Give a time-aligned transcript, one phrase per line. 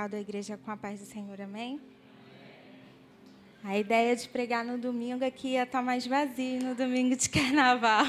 [0.00, 1.78] cumprimentado a igreja com a paz do Senhor, amém?
[3.62, 8.06] A ideia de pregar no domingo aqui ia estar mais vazio no domingo de carnaval.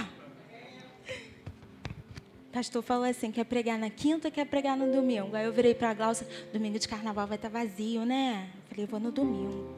[2.47, 5.35] O pastor falou assim: quer pregar na quinta, quer pregar no domingo.
[5.35, 8.49] Aí eu virei para a Glaucia: domingo de carnaval vai estar vazio, né?
[8.69, 9.75] falei: vou no domingo.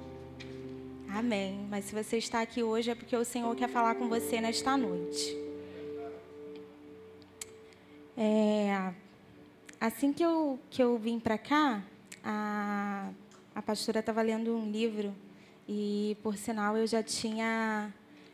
[1.10, 1.66] Amém.
[1.70, 4.78] Mas se você está aqui hoje é porque o Senhor quer falar com você nesta
[4.78, 5.36] noite.
[8.16, 8.94] É,
[9.82, 11.84] assim que eu, que eu vim para cá,
[12.24, 13.10] a,
[13.54, 15.14] a pastora estava lendo um livro
[15.68, 17.94] e, por sinal, eu já tinha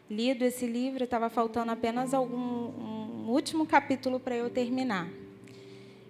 [0.10, 5.08] lido esse livro, estava faltando apenas algum um último capítulo para eu terminar.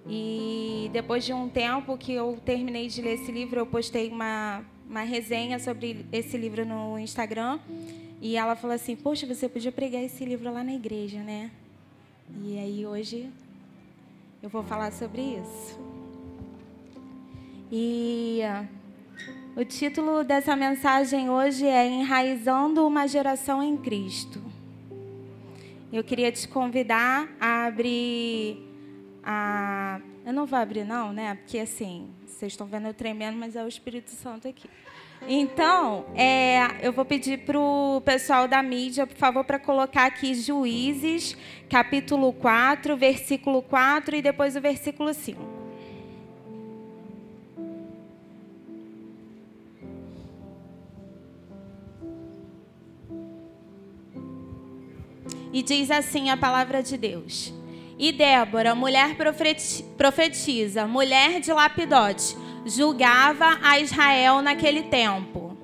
[0.08, 4.64] E depois de um tempo que eu terminei de ler esse livro, eu postei uma,
[4.90, 7.60] uma resenha sobre esse livro no Instagram.
[8.22, 11.52] E ela falou assim: Poxa, você podia pregar esse livro lá na igreja, né?
[12.44, 13.30] E aí hoje
[14.42, 15.89] eu vou falar sobre isso.
[17.72, 18.42] E
[19.56, 24.42] o título dessa mensagem hoje é Enraizando uma geração em Cristo.
[25.94, 28.58] Eu queria te convidar a abrir
[29.24, 30.00] a.
[30.26, 31.36] Eu não vou abrir, não, né?
[31.36, 34.70] Porque assim, vocês estão vendo eu tremendo, mas é o Espírito Santo aqui.
[35.28, 40.34] Então, é, eu vou pedir para o pessoal da mídia, por favor, para colocar aqui
[40.34, 41.36] Juízes,
[41.70, 45.59] capítulo 4, versículo 4 e depois o versículo 5.
[55.52, 57.54] E diz assim a palavra de Deus.
[57.98, 59.16] E Débora, mulher
[59.98, 65.58] profetiza, mulher de Lapidote, julgava a Israel naquele tempo.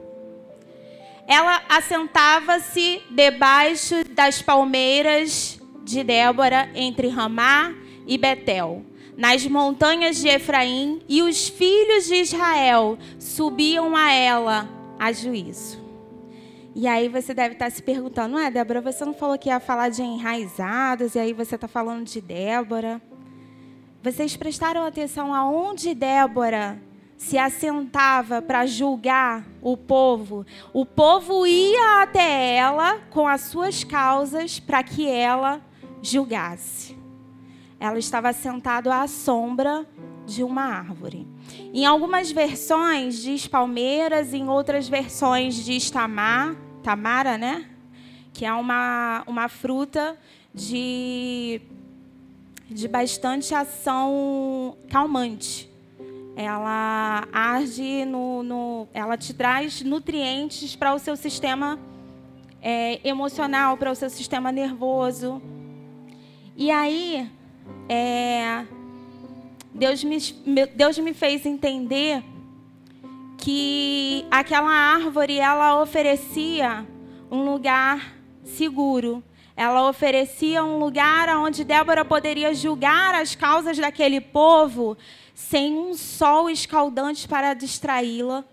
[1.28, 7.74] Ela assentava-se debaixo das palmeiras de Débora, entre Ramá
[8.06, 8.84] e Betel,
[9.16, 14.68] nas montanhas de Efraim, e os filhos de Israel subiam a ela
[15.00, 15.85] a juízo.
[16.76, 19.88] E aí você deve estar se perguntando, é, Débora, você não falou que ia falar
[19.88, 23.02] de enraizados, e aí você está falando de Débora.
[24.04, 26.78] Vocês prestaram atenção aonde Débora
[27.18, 34.60] se assentava para julgar o povo, o povo ia até ela com as suas causas
[34.60, 35.62] para que ela
[36.02, 36.96] julgasse.
[37.80, 39.88] Ela estava sentada à sombra
[40.26, 41.26] de uma árvore.
[41.74, 47.66] Em algumas versões diz palmeiras, em outras versões diz tamar, tamara, né?
[48.32, 50.16] Que é uma, uma fruta
[50.54, 51.60] de,
[52.70, 55.74] de bastante ação calmante
[56.36, 61.80] ela arde no, no ela te traz nutrientes para o seu sistema
[62.62, 65.42] é, emocional, para o seu sistema nervoso.
[66.58, 67.32] E aí,
[67.88, 68.66] é,
[69.74, 70.18] Deus, me,
[70.76, 72.22] Deus me fez entender
[73.38, 76.86] que aquela árvore ela oferecia
[77.32, 79.24] um lugar seguro.
[79.56, 84.98] Ela oferecia um lugar onde Débora poderia julgar as causas daquele povo
[85.34, 88.44] sem um sol escaldante para distraí-la.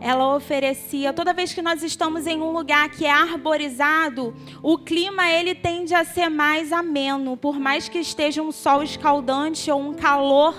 [0.00, 5.30] Ela oferecia, toda vez que nós estamos em um lugar que é arborizado, o clima
[5.30, 9.94] ele tende a ser mais ameno, por mais que esteja um sol escaldante ou um
[9.94, 10.54] calor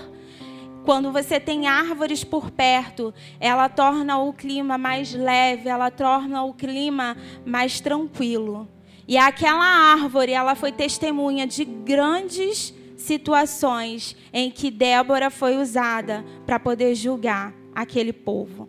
[0.86, 6.54] quando você tem árvores por perto, ela torna o clima mais leve, ela torna o
[6.54, 8.68] clima mais tranquilo.
[9.08, 16.60] E aquela árvore, ela foi testemunha de grandes situações em que Débora foi usada para
[16.60, 18.68] poder julgar aquele povo.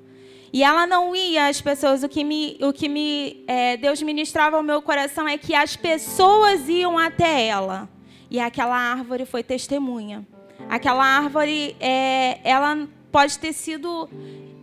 [0.51, 4.57] E ela não ia às pessoas, o que me, o que me é, Deus ministrava
[4.57, 7.87] ao meu coração é que as pessoas iam até ela.
[8.27, 10.25] E aquela árvore foi testemunha.
[10.69, 14.09] Aquela árvore, é, ela pode ter sido,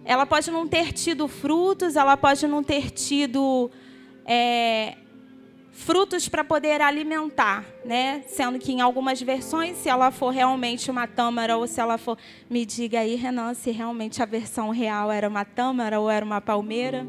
[0.04, 3.70] ela pode não ter tido frutos, ela pode não ter tido
[4.26, 4.96] é,
[5.72, 8.22] frutos para poder alimentar, né?
[8.26, 12.16] Sendo que em algumas versões, se ela for realmente uma tâmara ou se ela for,
[12.48, 16.40] me diga aí, Renan, se realmente a versão real era uma tâmara ou era uma
[16.40, 17.06] palmeira.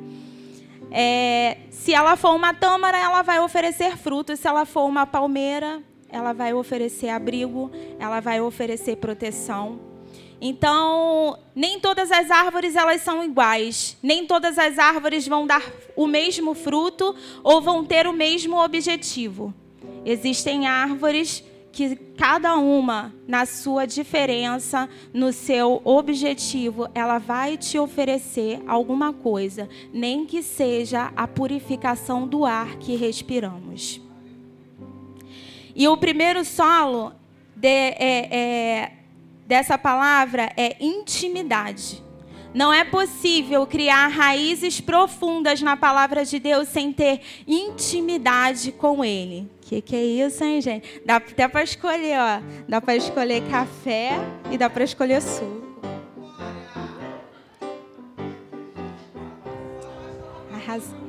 [0.91, 4.39] É, se ela for uma tâmara, ela vai oferecer frutos.
[4.39, 5.83] Se ela for uma palmeira,
[6.15, 7.69] ela vai oferecer abrigo,
[7.99, 9.79] ela vai oferecer proteção.
[10.39, 13.97] Então, nem todas as árvores elas são iguais.
[14.01, 15.61] Nem todas as árvores vão dar
[15.93, 17.13] o mesmo fruto
[17.43, 19.53] ou vão ter o mesmo objetivo.
[20.05, 28.61] Existem árvores que cada uma, na sua diferença, no seu objetivo, ela vai te oferecer
[28.65, 34.04] alguma coisa, nem que seja a purificação do ar que respiramos.
[35.75, 37.13] E o primeiro solo
[37.55, 38.91] de, é, é
[39.45, 42.03] dessa palavra é intimidade.
[42.53, 49.51] Não é possível criar raízes profundas na palavra de Deus sem ter intimidade com Ele.
[49.57, 51.01] O que, que é isso, hein, gente?
[51.05, 52.41] Dá até para escolher, ó.
[52.65, 54.11] Dá para escolher café
[54.49, 55.65] e dá para escolher suco.
[60.53, 61.04] Arrasou.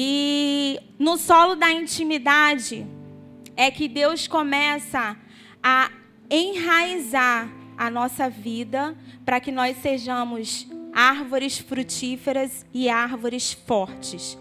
[0.00, 2.86] E no solo da intimidade
[3.56, 5.16] é que Deus começa
[5.60, 5.90] a
[6.30, 14.38] enraizar a nossa vida para que nós sejamos árvores frutíferas e árvores fortes.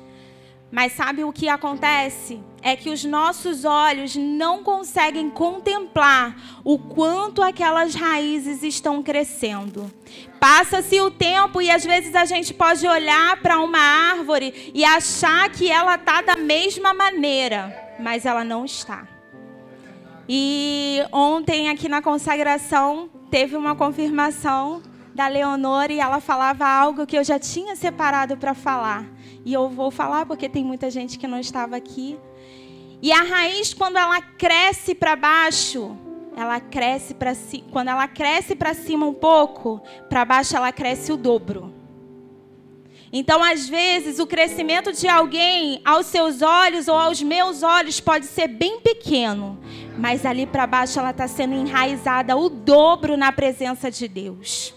[0.72, 2.40] Mas sabe o que acontece?
[2.62, 9.92] É que os nossos olhos não conseguem contemplar o quanto aquelas raízes estão crescendo.
[10.40, 15.50] Passa-se o tempo e às vezes a gente pode olhar para uma árvore e achar
[15.50, 19.08] que ela está da mesma maneira, mas ela não está.
[20.30, 24.82] E ontem aqui na consagração teve uma confirmação
[25.16, 29.06] da Leonora e ela falava algo que eu já tinha separado para falar.
[29.44, 32.20] E eu vou falar porque tem muita gente que não estava aqui.
[33.02, 35.96] E a raiz, quando ela cresce para baixo,
[36.36, 41.12] ela cresce para si, quando ela cresce para cima um pouco, para baixo ela cresce
[41.12, 41.74] o dobro.
[43.12, 48.26] Então, às vezes, o crescimento de alguém aos seus olhos ou aos meus olhos pode
[48.26, 49.58] ser bem pequeno,
[49.98, 54.74] mas ali para baixo ela está sendo enraizada o dobro na presença de Deus.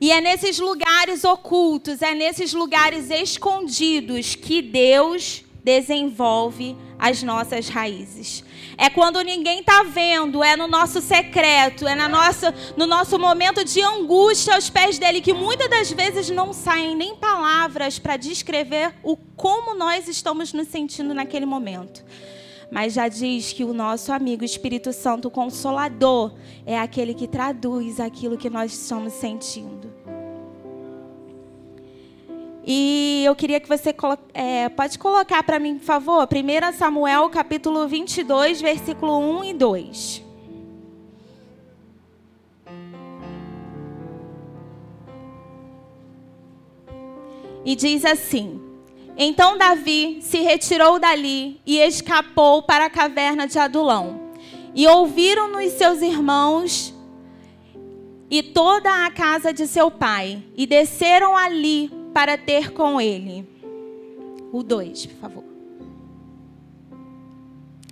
[0.00, 0.85] E é nesses lugares
[1.24, 8.44] ocultos, é nesses lugares escondidos que Deus desenvolve as nossas raízes.
[8.78, 13.64] É quando ninguém está vendo, é no nosso secreto, é na nossa, no nosso momento
[13.64, 18.94] de angústia aos pés dele, que muitas das vezes não saem nem palavras para descrever
[19.02, 22.04] o como nós estamos nos sentindo naquele momento
[22.70, 26.34] mas já diz que o nosso amigo Espírito Santo Consolador
[26.64, 29.95] é aquele que traduz aquilo que nós estamos sentindo.
[32.68, 33.94] E eu queria que você
[34.34, 40.22] é, pode colocar para mim, por favor, 1 Samuel capítulo 22, versículo 1 e 2.
[47.64, 48.60] E diz assim:
[49.16, 54.20] então Davi se retirou dali e escapou para a caverna de Adulão.
[54.74, 56.92] E ouviram-nos seus irmãos
[58.28, 63.46] e toda a casa de seu pai, e desceram ali para ter com ele.
[64.50, 65.44] O 2, por favor.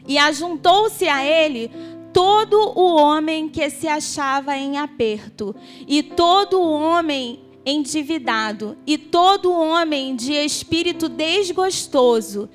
[0.09, 1.71] E ajuntou-se a ele
[2.11, 5.55] todo o homem que se achava em aperto,
[5.87, 12.49] e todo o homem endividado, e todo homem de espírito desgostoso.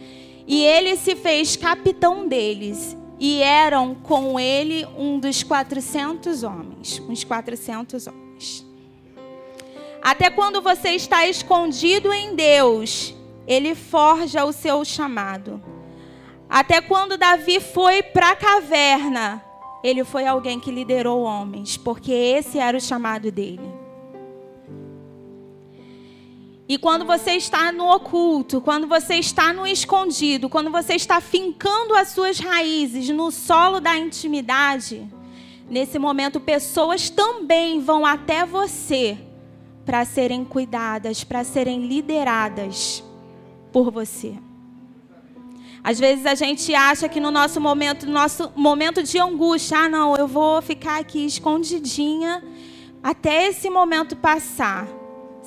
[0.47, 7.23] E ele se fez capitão deles, e eram com ele um dos quatrocentos homens, uns
[7.23, 8.68] quatrocentos homens.
[10.01, 13.13] Até quando você está escondido em Deus,
[13.45, 15.61] ele forja o seu chamado.
[16.49, 19.43] Até quando Davi foi para a caverna,
[19.83, 23.79] ele foi alguém que liderou homens, porque esse era o chamado dele.
[26.67, 31.95] E quando você está no oculto, quando você está no escondido, quando você está fincando
[31.95, 35.07] as suas raízes no solo da intimidade,
[35.67, 39.17] nesse momento pessoas também vão até você
[39.89, 43.03] para serem cuidadas, para serem lideradas
[43.71, 44.35] por você.
[45.83, 49.89] Às vezes a gente acha que no nosso momento, no nosso momento de angústia, ah,
[49.89, 52.43] não, eu vou ficar aqui escondidinha
[53.01, 54.87] até esse momento passar.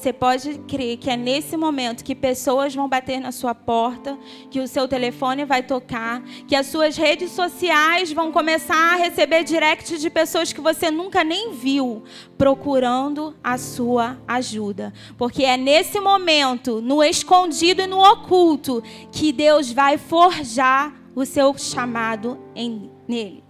[0.02, 4.18] Você pode crer que é nesse momento que pessoas vão bater na sua porta,
[4.50, 9.44] que o seu telefone vai tocar, que as suas redes sociais vão começar a receber
[9.44, 12.02] direct de pessoas que você nunca nem viu,
[12.36, 14.92] procurando a sua ajuda.
[15.16, 18.82] Porque é nesse momento, no escondido e no oculto,
[19.12, 23.44] que Deus vai forjar o seu chamado em, nele.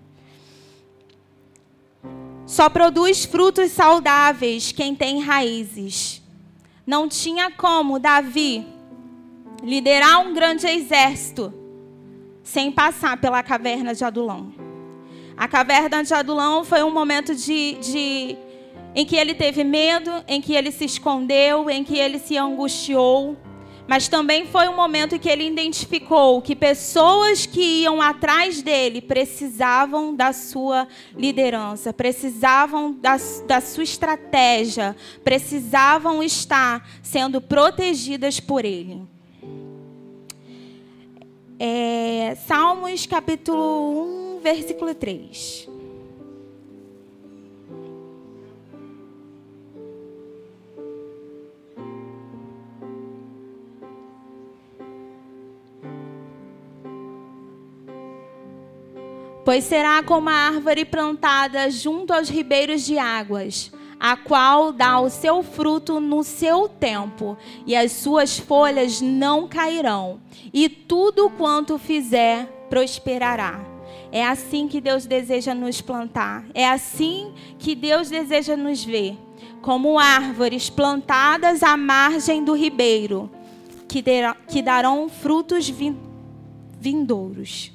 [2.46, 6.21] Só produz frutos saudáveis quem tem raízes.
[6.86, 8.66] Não tinha como Davi
[9.62, 11.54] liderar um grande exército
[12.42, 14.52] sem passar pela caverna de Adulão.
[15.36, 18.36] A caverna de Adulão foi um momento de, de,
[18.94, 23.36] em que ele teve medo, em que ele se escondeu, em que ele se angustiou.
[23.86, 30.14] Mas também foi um momento que ele identificou que pessoas que iam atrás dele precisavam
[30.14, 30.86] da sua
[31.16, 39.02] liderança, precisavam da, da sua estratégia, precisavam estar sendo protegidas por ele.
[41.58, 45.71] É, Salmos capítulo 1, versículo 3.
[59.52, 65.10] Pois será como a árvore plantada junto aos ribeiros de águas, a qual dá o
[65.10, 70.22] seu fruto no seu tempo, e as suas folhas não cairão,
[70.54, 73.60] e tudo quanto fizer prosperará.
[74.10, 79.18] É assim que Deus deseja nos plantar, é assim que Deus deseja nos ver,
[79.60, 83.30] como árvores plantadas à margem do ribeiro,
[83.86, 85.70] que, darão frutos
[86.80, 87.71] vindouros.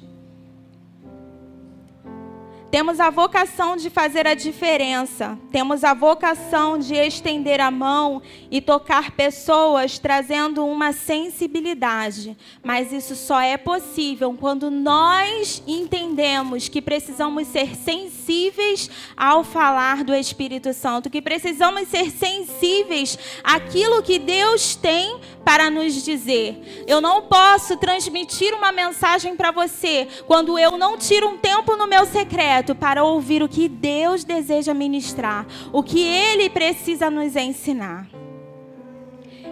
[2.70, 5.38] Temos a vocação de fazer a diferença.
[5.50, 8.20] Temos a vocação de estender a mão
[8.50, 12.36] e tocar pessoas, trazendo uma sensibilidade.
[12.62, 20.14] Mas isso só é possível quando nós entendemos que precisamos ser sensíveis ao falar do
[20.14, 26.84] Espírito Santo, que precisamos ser sensíveis àquilo que Deus tem para nos dizer.
[26.86, 31.86] Eu não posso transmitir uma mensagem para você quando eu não tiro um tempo no
[31.86, 38.08] meu secreto para ouvir o que Deus deseja ministrar, o que Ele precisa nos ensinar.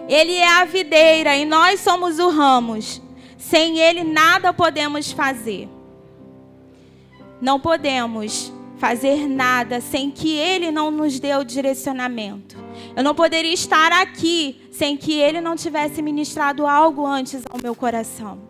[0.07, 3.01] Ele é a videira e nós somos o ramos.
[3.37, 5.69] Sem Ele nada podemos fazer.
[7.41, 12.57] Não podemos fazer nada sem que Ele não nos dê o direcionamento.
[12.95, 17.75] Eu não poderia estar aqui sem que Ele não tivesse ministrado algo antes ao meu
[17.75, 18.46] coração.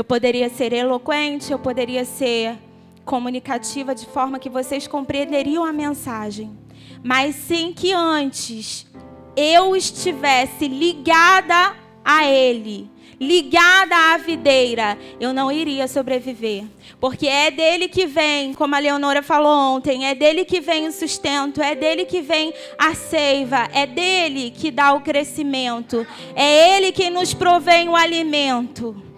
[0.00, 2.56] Eu poderia ser eloquente, eu poderia ser
[3.04, 6.58] comunicativa de forma que vocês compreenderiam a mensagem,
[7.04, 8.86] mas sem que antes
[9.36, 12.90] eu estivesse ligada a Ele
[13.20, 16.64] ligada à videira, eu não iria sobreviver.
[16.98, 20.92] Porque é dele que vem, como a Leonora falou ontem, é dele que vem o
[20.92, 26.92] sustento, é dele que vem a seiva, é dele que dá o crescimento, é ele
[26.92, 29.09] que nos provém o alimento.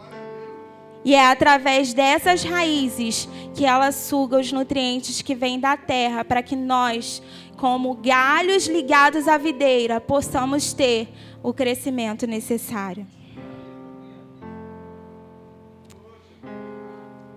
[1.05, 6.43] E é através dessas raízes que ela suga os nutrientes que vêm da terra, para
[6.43, 7.21] que nós,
[7.57, 11.09] como galhos ligados à videira, possamos ter
[11.43, 13.07] o crescimento necessário.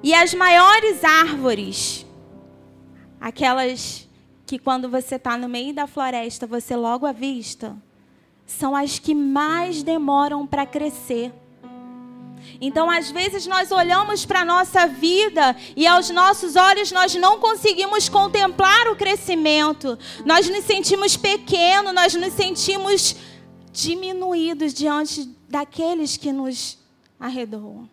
[0.04, 2.06] E as maiores árvores,
[3.20, 4.08] aquelas
[4.46, 7.76] que quando você está no meio da floresta você logo avista,
[8.46, 11.34] são as que mais demoram para crescer.
[12.60, 17.40] Então, às vezes, nós olhamos para a nossa vida e aos nossos olhos nós não
[17.40, 19.98] conseguimos contemplar o crescimento.
[20.26, 23.16] Nós nos sentimos pequenos, nós nos sentimos
[23.72, 26.78] diminuídos diante daqueles que nos
[27.20, 27.90] arredoam.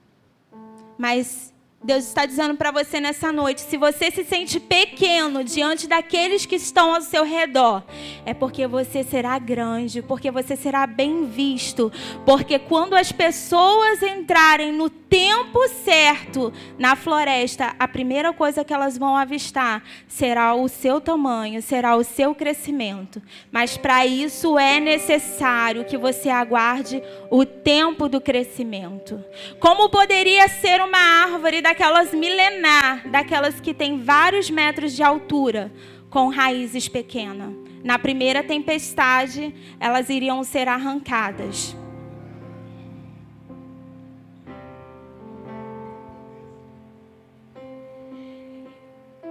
[0.96, 1.51] Mas
[1.84, 6.56] Deus está dizendo para você nessa noite: se você se sente pequeno diante daqueles que
[6.56, 7.82] estão ao seu redor,
[8.24, 11.92] é porque você será grande, porque você será bem visto.
[12.24, 18.96] Porque quando as pessoas entrarem no tempo certo na floresta, a primeira coisa que elas
[18.96, 23.20] vão avistar será o seu tamanho, será o seu crescimento.
[23.50, 29.22] Mas para isso é necessário que você aguarde o tempo do crescimento.
[29.60, 35.72] Como poderia ser uma árvore da daquelas milenar, daquelas que têm vários metros de altura,
[36.10, 37.54] com raízes pequenas.
[37.82, 41.74] Na primeira tempestade, elas iriam ser arrancadas.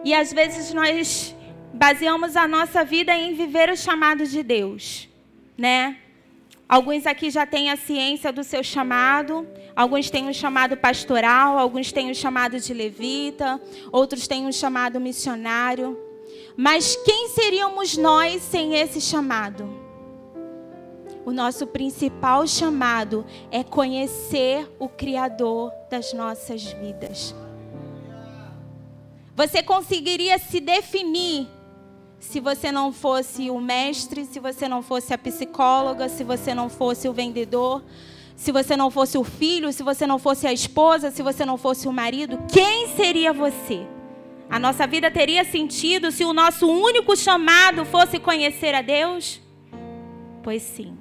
[0.03, 1.35] E às vezes nós
[1.71, 5.07] baseamos a nossa vida em viver o chamado de Deus,
[5.55, 6.00] né?
[6.71, 11.91] Alguns aqui já têm a ciência do seu chamado, alguns têm um chamado pastoral, alguns
[11.91, 13.59] têm um chamado de levita,
[13.91, 15.99] outros têm um chamado missionário.
[16.55, 19.69] Mas quem seríamos nós sem esse chamado?
[21.25, 27.35] O nosso principal chamado é conhecer o Criador das nossas vidas.
[29.35, 31.49] Você conseguiria se definir
[32.21, 36.69] se você não fosse o mestre, se você não fosse a psicóloga, se você não
[36.69, 37.83] fosse o vendedor,
[38.35, 41.57] se você não fosse o filho, se você não fosse a esposa, se você não
[41.57, 43.87] fosse o marido, quem seria você?
[44.47, 49.41] A nossa vida teria sentido se o nosso único chamado fosse conhecer a Deus?
[50.43, 50.95] Pois sim.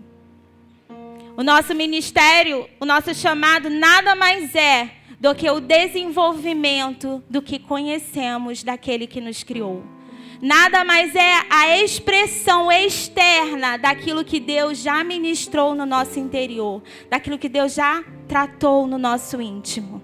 [1.37, 7.59] O nosso ministério, o nosso chamado nada mais é do que o desenvolvimento do que
[7.59, 10.00] conhecemos daquele que nos criou
[10.41, 17.39] nada mais é a expressão externa daquilo que Deus já ministrou no nosso interior, daquilo
[17.39, 20.03] que Deus já tratou no nosso íntimo.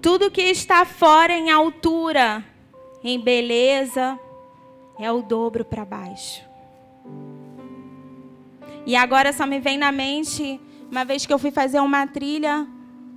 [0.00, 2.42] Tudo que está fora em altura,
[3.04, 4.18] em beleza,
[4.98, 6.42] é o dobro para baixo.
[8.86, 10.58] E agora só me vem na mente
[10.90, 12.66] uma vez que eu fui fazer uma trilha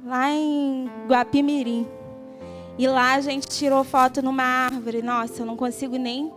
[0.05, 1.87] lá em Guapimirim.
[2.77, 5.01] E lá a gente tirou foto numa árvore.
[5.01, 6.31] Nossa, eu não consigo nem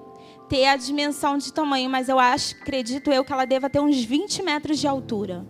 [0.48, 4.02] ter a dimensão de tamanho, mas eu acho, acredito eu, que ela deva ter uns
[4.04, 5.46] 20 metros de altura.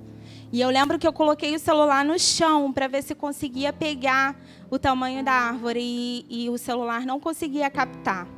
[0.52, 4.40] E eu lembro que eu coloquei o celular no chão para ver se conseguia pegar
[4.70, 8.28] o tamanho da árvore e, e o celular não conseguia captar.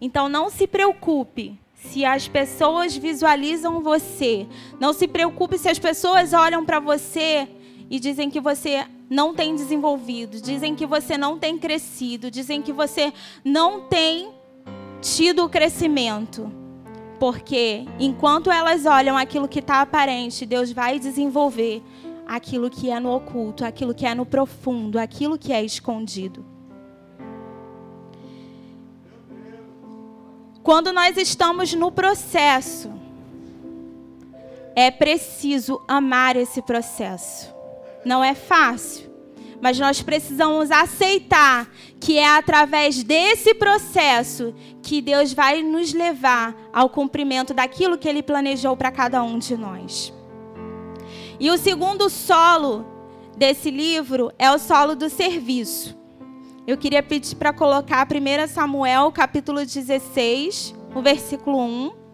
[0.00, 4.46] Então não se preocupe se as pessoas visualizam você.
[4.80, 7.48] Não se preocupe se as pessoas olham para você
[7.90, 12.72] e dizem que você não tem desenvolvido, dizem que você não tem crescido, dizem que
[12.72, 13.12] você
[13.44, 14.30] não tem
[15.00, 16.50] tido crescimento.
[17.18, 21.82] Porque enquanto elas olham aquilo que está aparente, Deus vai desenvolver
[22.26, 26.44] aquilo que é no oculto, aquilo que é no profundo, aquilo que é escondido.
[30.62, 32.90] Quando nós estamos no processo,
[34.74, 37.55] é preciso amar esse processo.
[38.06, 39.10] Não é fácil,
[39.60, 46.88] mas nós precisamos aceitar que é através desse processo que Deus vai nos levar ao
[46.88, 50.14] cumprimento daquilo que Ele planejou para cada um de nós.
[51.40, 52.86] E o segundo solo
[53.36, 55.98] desse livro é o solo do serviço.
[56.64, 62.05] Eu queria pedir para colocar 1 Samuel, capítulo 16, o versículo 1.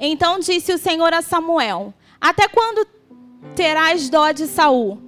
[0.00, 2.86] Então disse o Senhor a Samuel: Até quando
[3.54, 5.02] terás dó de Saul?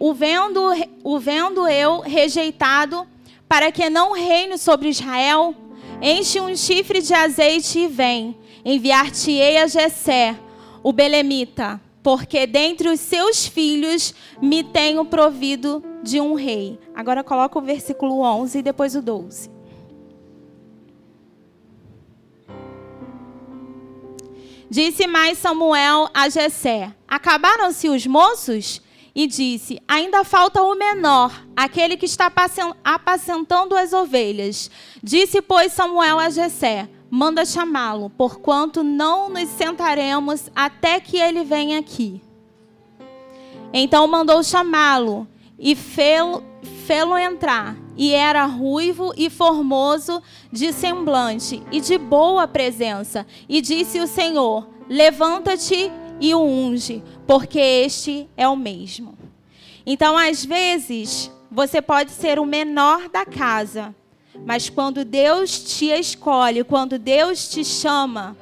[0.00, 0.60] O vendo,
[1.04, 3.06] o vendo eu rejeitado,
[3.48, 5.54] para que não reine sobre Israel?
[6.02, 8.36] Enche um chifre de azeite e vem.
[8.64, 10.36] Enviar-te-ei a Jessé,
[10.82, 16.78] o belemita, porque dentre os seus filhos me tenho provido de um rei.
[16.94, 19.55] Agora coloca o versículo 11 e depois o 12.
[24.76, 28.82] Disse mais Samuel a Jessé: Acabaram-se os moços?
[29.14, 32.30] E disse: Ainda falta o menor, aquele que está
[32.84, 34.70] apacentando as ovelhas.
[35.02, 41.78] Disse, pois, Samuel a Jessé: manda chamá-lo, porquanto não nos sentaremos até que ele venha
[41.78, 42.20] aqui.
[43.72, 45.26] Então mandou chamá-lo
[45.58, 47.76] e fê-lo entrar.
[47.96, 53.26] E era ruivo e formoso de semblante e de boa presença.
[53.48, 55.90] E disse o Senhor: Levanta-te
[56.20, 59.16] e o unge, porque este é o mesmo.
[59.84, 63.94] Então, às vezes, você pode ser o menor da casa,
[64.44, 68.36] mas quando Deus te escolhe, quando Deus te chama,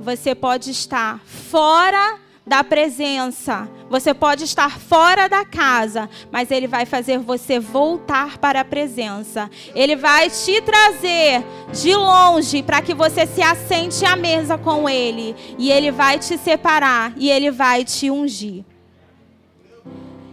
[0.00, 6.84] você pode estar fora da presença, você pode estar fora da casa, mas Ele vai
[6.84, 9.48] fazer você voltar para a presença.
[9.74, 15.36] Ele vai te trazer de longe para que você se assente à mesa com Ele.
[15.56, 18.64] E Ele vai te separar e Ele vai te ungir.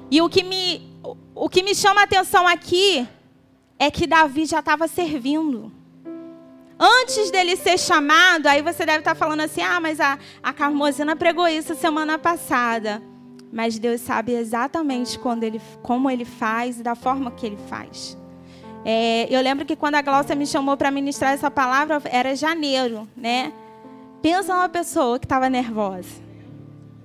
[0.09, 0.81] E o que me,
[1.35, 3.07] o que me chama a atenção aqui
[3.77, 5.71] é que Davi já estava servindo.
[6.79, 11.15] Antes dele ser chamado, aí você deve estar falando assim: ah, mas a, a Carmosina
[11.15, 13.01] pregou isso semana passada.
[13.53, 18.17] Mas Deus sabe exatamente quando ele, como ele faz e da forma que ele faz.
[18.83, 23.07] É, eu lembro que quando a Glaucia me chamou para ministrar essa palavra, era janeiro,
[23.15, 23.53] né?
[24.23, 26.23] Pensa numa pessoa que estava nervosa.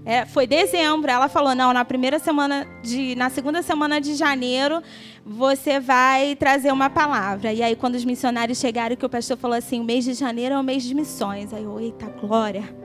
[0.06, 1.10] É, foi dezembro.
[1.10, 4.82] Ela falou: não, na primeira semana de, na segunda semana de janeiro
[5.26, 7.52] você vai trazer uma palavra.
[7.52, 10.54] E aí, quando os missionários chegaram, que o pastor falou assim: o mês de janeiro
[10.54, 11.52] é o mês de missões.
[11.52, 12.77] Aí eu, eita glória.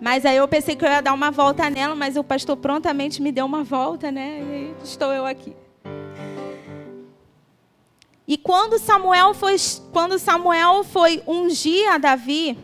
[0.00, 3.22] Mas aí eu pensei que eu ia dar uma volta nela, mas o pastor prontamente
[3.22, 4.40] me deu uma volta, né?
[4.40, 5.54] E aí estou eu aqui.
[8.28, 9.56] E quando Samuel foi,
[9.92, 12.58] quando Samuel foi ungir a Davi,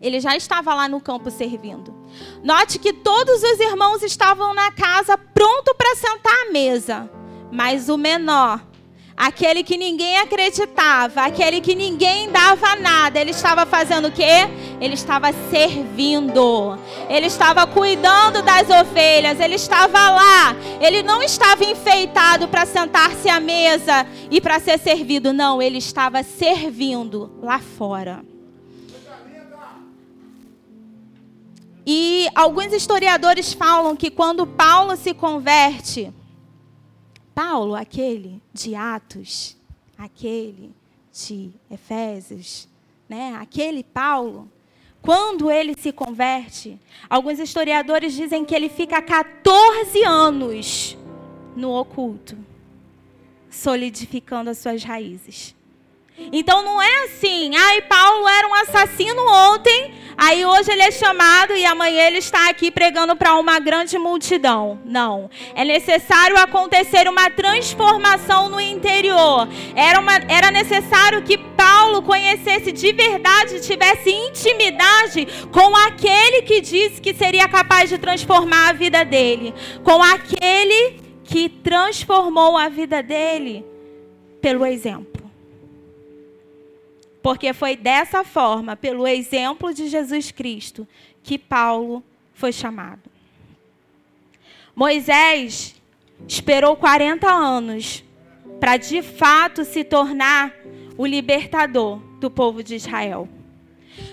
[0.00, 1.94] ele já estava lá no campo servindo.
[2.42, 7.10] Note que todos os irmãos estavam na casa pronto para sentar à mesa.
[7.50, 8.60] Mas o menor,
[9.16, 14.48] aquele que ninguém acreditava, aquele que ninguém dava nada, ele estava fazendo o quê?
[14.80, 16.78] Ele estava servindo.
[17.08, 20.54] Ele estava cuidando das ovelhas, ele estava lá.
[20.80, 26.22] Ele não estava enfeitado para sentar-se à mesa e para ser servido, não, ele estava
[26.22, 28.22] servindo lá fora.
[31.88, 36.12] E alguns historiadores falam que quando Paulo se converte,
[37.36, 39.58] Paulo, aquele de Atos,
[39.98, 40.72] aquele
[41.12, 42.66] de Efésios,
[43.06, 43.36] né?
[43.38, 44.50] Aquele Paulo,
[45.02, 50.96] quando ele se converte, alguns historiadores dizem que ele fica 14 anos
[51.54, 52.38] no oculto,
[53.50, 55.55] solidificando as suas raízes.
[56.32, 61.54] Então não é assim, ai, Paulo era um assassino ontem, aí hoje ele é chamado
[61.54, 64.80] e amanhã ele está aqui pregando para uma grande multidão.
[64.84, 65.30] Não.
[65.54, 69.46] É necessário acontecer uma transformação no interior.
[69.74, 77.00] Era, uma, era necessário que Paulo conhecesse de verdade, tivesse intimidade com aquele que disse
[77.00, 83.64] que seria capaz de transformar a vida dele, com aquele que transformou a vida dele
[84.40, 85.15] pelo exemplo.
[87.26, 90.86] Porque foi dessa forma, pelo exemplo de Jesus Cristo,
[91.24, 92.00] que Paulo
[92.32, 93.10] foi chamado.
[94.76, 95.74] Moisés
[96.28, 98.04] esperou 40 anos
[98.60, 100.54] para de fato se tornar
[100.96, 103.28] o libertador do povo de Israel.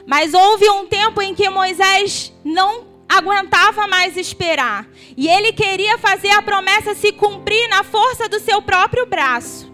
[0.08, 4.88] Mas houve um tempo em que Moisés não aguentava mais esperar.
[5.16, 9.72] E ele queria fazer a promessa se cumprir na força do seu próprio braço.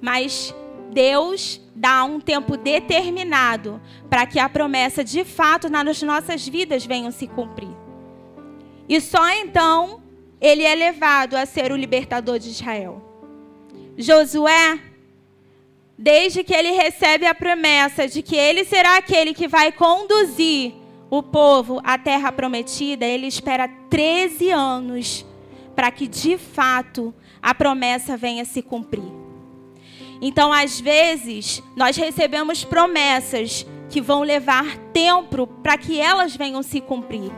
[0.00, 0.52] Mas
[0.90, 7.10] Deus dá um tempo determinado para que a promessa de fato nas nossas vidas venha
[7.10, 7.68] se cumprir.
[8.88, 10.02] E só então
[10.40, 13.02] ele é levado a ser o libertador de Israel.
[13.98, 14.80] Josué,
[15.98, 20.74] desde que ele recebe a promessa de que ele será aquele que vai conduzir
[21.10, 25.26] o povo à terra prometida, ele espera 13 anos
[25.74, 29.15] para que de fato a promessa venha se cumprir.
[30.20, 36.80] Então, às vezes, nós recebemos promessas que vão levar tempo para que elas venham se
[36.80, 37.30] cumprir.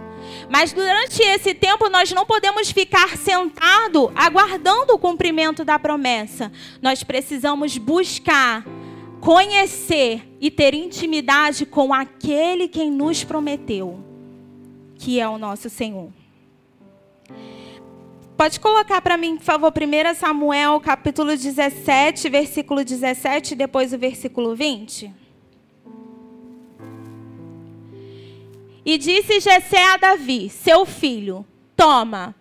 [0.51, 6.53] Mas durante esse tempo nós não podemos ficar sentado aguardando o cumprimento da promessa.
[6.83, 8.65] Nós precisamos buscar,
[9.21, 14.05] conhecer e ter intimidade com aquele quem nos prometeu,
[14.97, 16.18] que é o nosso Senhor.
[18.39, 24.55] Pode colocar para mim, por favor, 1 Samuel, capítulo 17, versículo 17, depois o versículo
[24.55, 25.13] 20.
[28.87, 31.45] E disse Jessé a Davi, seu filho,
[31.77, 32.33] toma,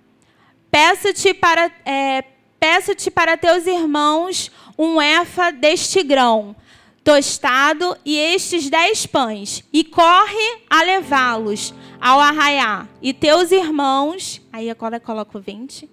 [0.70, 2.24] peço-te para, é,
[2.60, 6.56] peço-te para teus irmãos um efa deste grão,
[7.04, 12.88] tostado, e estes dez pães, e corre a levá-los ao arraiar.
[13.02, 15.90] E teus irmãos, aí agora coloco 20.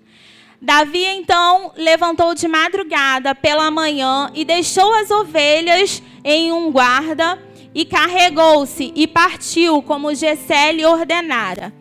[0.61, 7.39] Davi então levantou de madrugada pela manhã e deixou as ovelhas em um guarda
[7.75, 11.73] e carregou-se e partiu como Gessé lhe ordenara.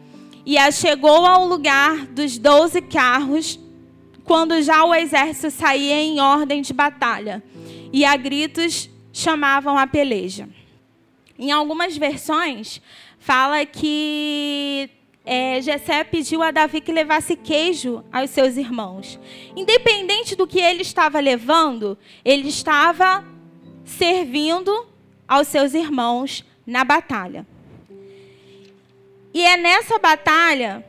[0.46, 3.58] E chegou ao lugar dos doze carros,
[4.26, 7.42] quando já o exército saía em ordem de batalha,
[7.94, 10.50] e a gritos chamavam a peleja.
[11.40, 12.82] Em algumas versões,
[13.24, 14.90] fala que
[15.26, 19.18] é, Jessé pediu a Davi que levasse queijo aos seus irmãos.
[19.56, 23.24] Independente do que ele estava levando, ele estava
[23.86, 24.88] servindo
[25.26, 27.48] aos seus irmãos na batalha.
[29.34, 30.86] E é nessa batalha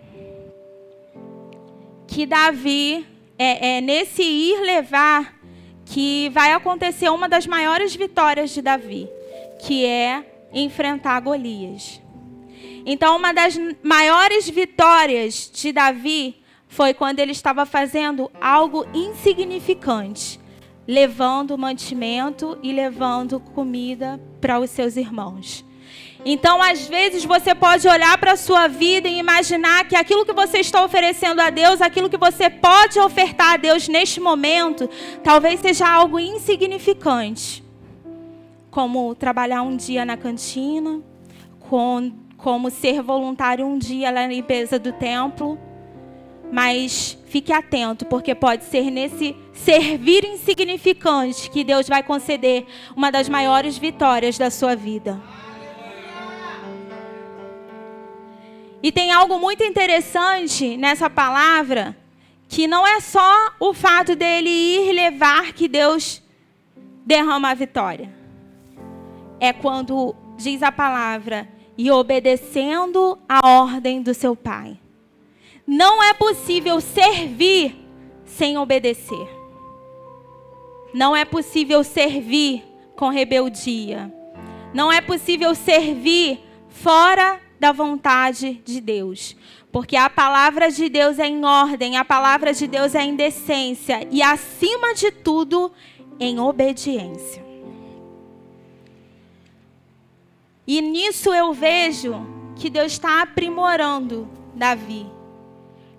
[2.08, 3.06] que Davi,
[3.38, 5.38] é, é nesse ir levar,
[5.86, 9.08] que vai acontecer uma das maiores vitórias de Davi,
[9.64, 12.02] que é enfrentar Golias.
[12.86, 16.36] Então, uma das maiores vitórias de Davi
[16.68, 20.38] foi quando ele estava fazendo algo insignificante,
[20.86, 25.64] levando mantimento e levando comida para os seus irmãos.
[26.26, 30.32] Então, às vezes, você pode olhar para a sua vida e imaginar que aquilo que
[30.32, 34.88] você está oferecendo a Deus, aquilo que você pode ofertar a Deus neste momento,
[35.22, 37.62] talvez seja algo insignificante.
[38.70, 41.00] Como trabalhar um dia na cantina,
[41.60, 45.58] com como ser voluntário um dia na limpeza do templo.
[46.52, 53.30] Mas fique atento, porque pode ser nesse servir insignificante que Deus vai conceder uma das
[53.30, 55.18] maiores vitórias da sua vida.
[58.82, 61.96] E tem algo muito interessante nessa palavra,
[62.46, 66.22] que não é só o fato dele ir levar que Deus
[67.06, 68.14] derrama a vitória.
[69.40, 74.78] É quando diz a palavra e obedecendo a ordem do seu pai.
[75.66, 77.74] Não é possível servir
[78.24, 79.28] sem obedecer.
[80.92, 82.62] Não é possível servir
[82.94, 84.12] com rebeldia.
[84.72, 89.36] Não é possível servir fora da vontade de Deus.
[89.72, 94.06] Porque a palavra de Deus é em ordem, a palavra de Deus é em decência
[94.10, 95.72] e, acima de tudo,
[96.20, 97.43] em obediência.
[100.66, 102.14] E nisso eu vejo
[102.56, 105.06] que Deus está aprimorando Davi.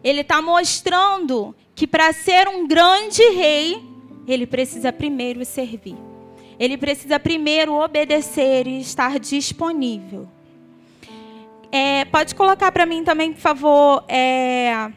[0.04, 3.84] Ele está mostrando que para ser um grande rei,
[4.28, 5.98] ele precisa primeiro servir.
[6.60, 10.28] Ele precisa primeiro obedecer e estar disponível.
[11.72, 14.90] É, pode colocar para mim também, por favor, é,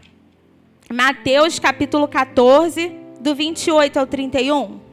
[0.93, 4.88] Mateus capítulo 14, do 28 ao 31.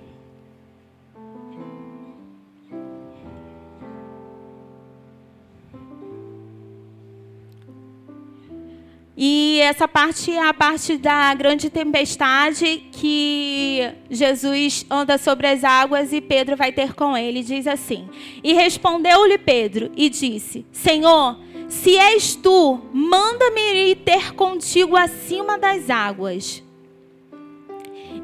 [9.18, 16.12] E essa parte é a parte da grande tempestade que Jesus anda sobre as águas
[16.12, 17.42] e Pedro vai ter com ele.
[17.42, 18.10] Diz assim:
[18.44, 25.90] E respondeu-lhe Pedro e disse: Senhor, se és tu, manda-me ir ter contigo acima das
[25.90, 26.62] águas.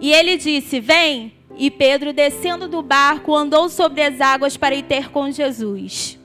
[0.02, 1.34] E ele disse: Vem.
[1.58, 6.18] E Pedro, descendo do barco, andou sobre as águas para ir ter com Jesus.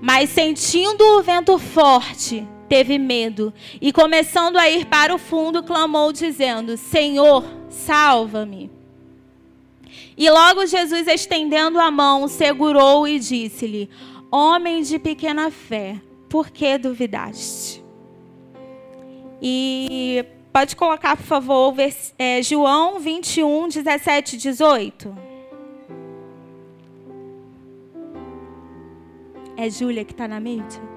[0.00, 6.12] Mas sentindo o vento forte, teve medo e, começando a ir para o fundo, clamou,
[6.12, 8.68] dizendo: Senhor, salva-me.
[10.18, 13.88] E logo Jesus, estendendo a mão, segurou e disse-lhe:
[14.28, 17.84] Homem de pequena fé, por que duvidaste?
[19.40, 21.72] E pode colocar, por favor,
[22.18, 25.16] é, João 21, 17 e 18.
[29.56, 30.93] É Júlia que está na mídia?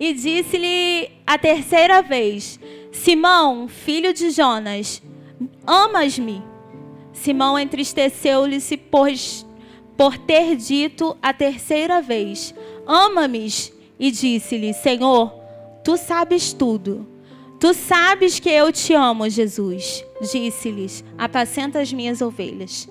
[0.00, 2.58] E disse-lhe a terceira vez:
[2.92, 5.02] Simão, filho de Jonas,
[5.66, 6.42] amas-me?
[7.12, 9.08] Simão entristeceu-lhe-se por,
[9.96, 12.54] por ter dito a terceira vez:
[12.86, 13.48] Ama-me?
[13.98, 15.32] E disse-lhe: Senhor,
[15.82, 17.06] tu sabes tudo.
[17.58, 20.04] Tu sabes que eu te amo, Jesus.
[20.20, 22.88] Disse-lhes: Apacenta as minhas ovelhas.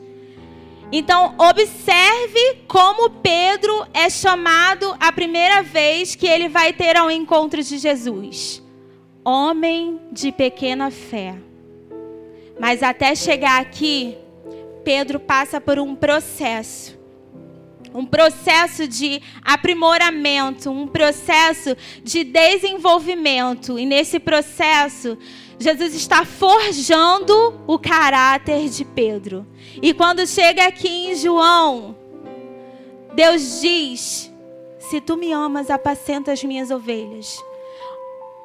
[0.92, 7.62] Então, observe como Pedro é chamado a primeira vez que ele vai ter ao encontro
[7.62, 8.64] de Jesus.
[9.24, 11.36] Homem de pequena fé.
[12.58, 14.18] Mas até chegar aqui,
[14.86, 16.98] Pedro passa por um processo.
[17.94, 23.78] Um processo de aprimoramento, um processo de desenvolvimento.
[23.78, 25.18] E nesse processo,
[25.60, 29.46] Jesus está forjando o caráter de Pedro.
[29.82, 31.96] E quando chega aqui em João,
[33.16, 34.32] Deus diz:
[34.80, 37.44] Se tu me amas, apacenta as minhas ovelhas.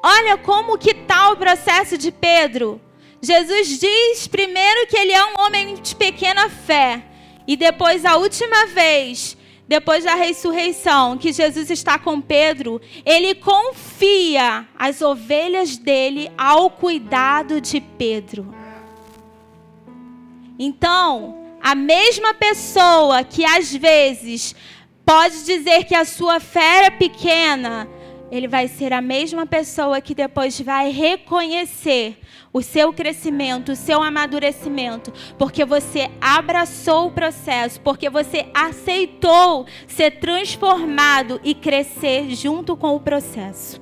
[0.03, 2.81] Olha como que está o processo de Pedro.
[3.21, 7.01] Jesus diz primeiro que ele é um homem de pequena fé.
[7.47, 14.67] E depois, a última vez, depois da ressurreição, que Jesus está com Pedro, ele confia
[14.77, 18.53] as ovelhas dele ao cuidado de Pedro.
[20.59, 24.53] Então, a mesma pessoa que às vezes
[25.05, 27.87] pode dizer que a sua fé é pequena,
[28.33, 32.17] ele vai ser a mesma pessoa que depois vai reconhecer
[32.51, 40.19] o seu crescimento, o seu amadurecimento, porque você abraçou o processo, porque você aceitou ser
[40.19, 43.79] transformado e crescer junto com o processo.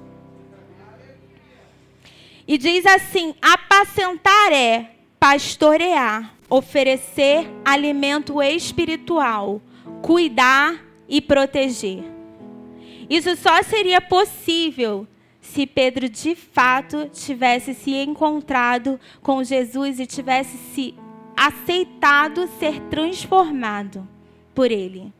[2.46, 9.62] E diz assim: apacentar é pastorear, oferecer alimento espiritual,
[10.02, 10.76] cuidar
[11.08, 12.11] e proteger.
[13.12, 15.06] Isso só seria possível
[15.42, 20.96] se Pedro de fato tivesse se encontrado com Jesus e tivesse se
[21.36, 24.08] aceitado ser transformado
[24.56, 25.12] por ele.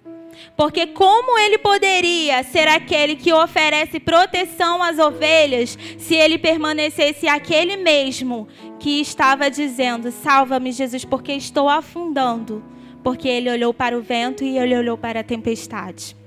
[0.56, 7.76] Porque como ele poderia ser aquele que oferece proteção às ovelhas se ele permanecesse aquele
[7.76, 8.48] mesmo
[8.80, 12.64] que estava dizendo: "Salva-me, Jesus, porque estou afundando"?
[13.04, 16.21] Porque ele olhou para o vento e ele olhou para a tempestade.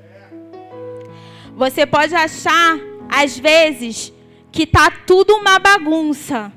[1.56, 4.12] Você pode achar às vezes
[4.50, 6.52] que tá tudo uma bagunça.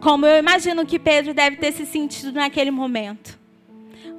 [0.00, 3.40] Como eu imagino que Pedro deve ter se sentido naquele momento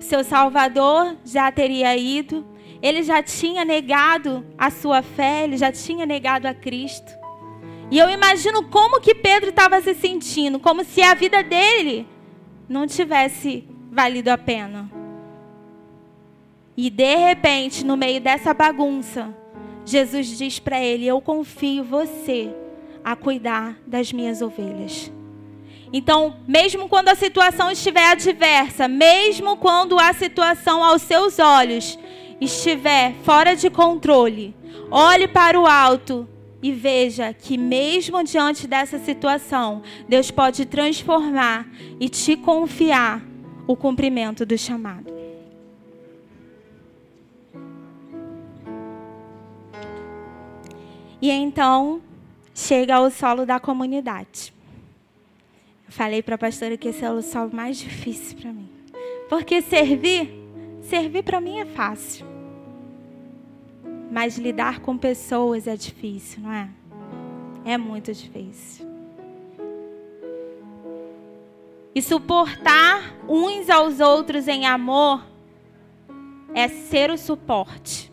[0.01, 2.45] seu Salvador já teria ido,
[2.81, 7.11] ele já tinha negado a sua fé, ele já tinha negado a Cristo.
[7.89, 12.07] E eu imagino como que Pedro estava se sentindo, como se a vida dele
[12.67, 14.89] não tivesse valido a pena.
[16.83, 19.31] E de repente, no meio dessa bagunça,
[19.85, 22.49] Jesus diz para ele: Eu confio você
[23.03, 25.11] a cuidar das minhas ovelhas.
[25.93, 31.99] Então, mesmo quando a situação estiver adversa, mesmo quando a situação aos seus olhos
[32.41, 34.55] estiver fora de controle,
[34.89, 36.27] olhe para o alto
[36.63, 41.67] e veja que, mesmo diante dessa situação, Deus pode transformar
[41.99, 43.21] e te confiar
[43.67, 45.20] o cumprimento do chamado.
[51.21, 52.01] E então
[52.53, 54.53] chega ao solo da comunidade.
[55.85, 58.69] Eu falei para a pastora que esse é o solo mais difícil para mim.
[59.29, 60.29] Porque servir,
[60.81, 62.25] servir para mim é fácil.
[64.11, 66.69] Mas lidar com pessoas é difícil, não é?
[67.63, 68.89] É muito difícil.
[71.93, 75.23] E suportar uns aos outros em amor
[76.53, 78.10] é ser o suporte.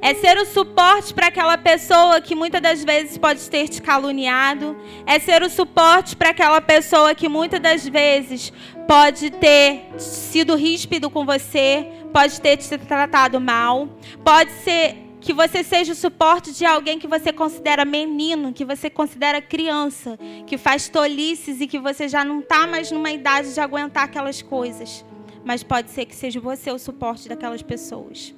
[0.00, 4.76] É ser o suporte para aquela pessoa que muitas das vezes pode ter te caluniado.
[5.04, 8.52] É ser o suporte para aquela pessoa que muitas das vezes
[8.86, 13.88] pode ter sido ríspido com você, pode ter te tratado mal.
[14.24, 18.88] Pode ser que você seja o suporte de alguém que você considera menino, que você
[18.88, 23.60] considera criança, que faz tolices e que você já não está mais numa idade de
[23.60, 25.04] aguentar aquelas coisas.
[25.44, 28.32] Mas pode ser que seja você o suporte daquelas pessoas.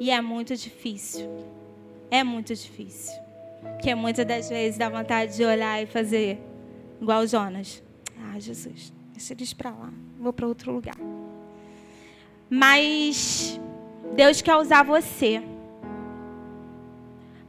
[0.00, 1.28] E é muito difícil.
[2.10, 3.14] É muito difícil.
[3.60, 6.38] Porque muitas das vezes dá vontade de olhar e fazer
[7.00, 7.82] igual Jonas.
[8.18, 9.92] Ah, Jesus, deixa eles para lá.
[10.18, 10.96] Vou para outro lugar.
[12.48, 13.60] Mas
[14.14, 15.42] Deus quer usar você.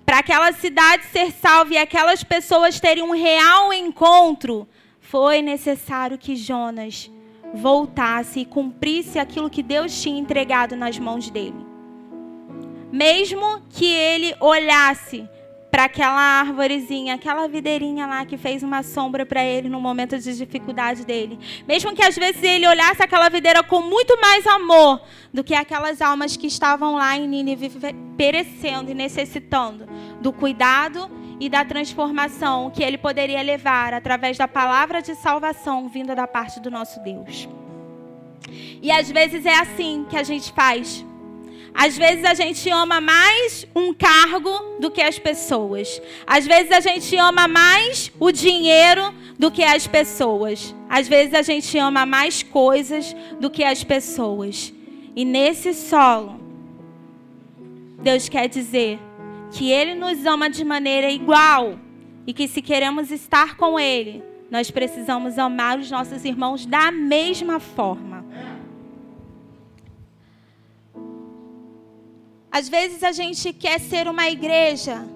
[0.05, 4.67] Para aquela cidade ser salva e aquelas pessoas terem um real encontro,
[4.99, 7.12] foi necessário que Jonas
[7.53, 11.68] voltasse e cumprisse aquilo que Deus tinha entregado nas mãos dele.
[12.91, 15.30] Mesmo que ele olhasse
[15.69, 20.36] para aquela árvorezinha, aquela videirinha lá que fez uma sombra para ele no momento de
[20.36, 21.39] dificuldade dele.
[21.67, 25.02] Mesmo que às vezes ele olhasse aquela videira com muito mais amor
[25.34, 27.71] do que aquelas almas que estavam lá em Nínive
[28.17, 29.88] perecendo e necessitando
[30.19, 36.15] do cuidado e da transformação que ele poderia levar através da palavra de salvação vinda
[36.15, 37.47] da parte do nosso Deus.
[38.82, 41.06] E às vezes é assim que a gente faz
[41.82, 46.02] às vezes a gente ama mais um cargo do que as pessoas.
[46.28, 50.76] Às vezes a gente ama mais o dinheiro do que as pessoas.
[50.89, 54.74] Às vezes a gente ama mais coisas do que as pessoas.
[55.15, 56.42] E nesse solo,
[58.04, 59.00] Deus quer dizer
[59.50, 61.80] que Ele nos ama de maneira igual
[62.28, 67.58] e que se queremos estar com Ele, nós precisamos amar os nossos irmãos da mesma
[67.58, 68.26] forma.
[72.60, 75.08] Às vezes a gente quer ser uma igreja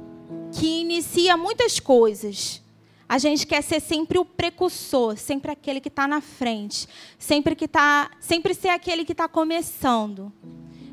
[0.54, 2.64] que inicia muitas coisas.
[3.08, 6.88] A gente quer ser sempre o precursor, sempre aquele que está na frente,
[7.20, 10.32] sempre que tá, sempre ser aquele que está começando.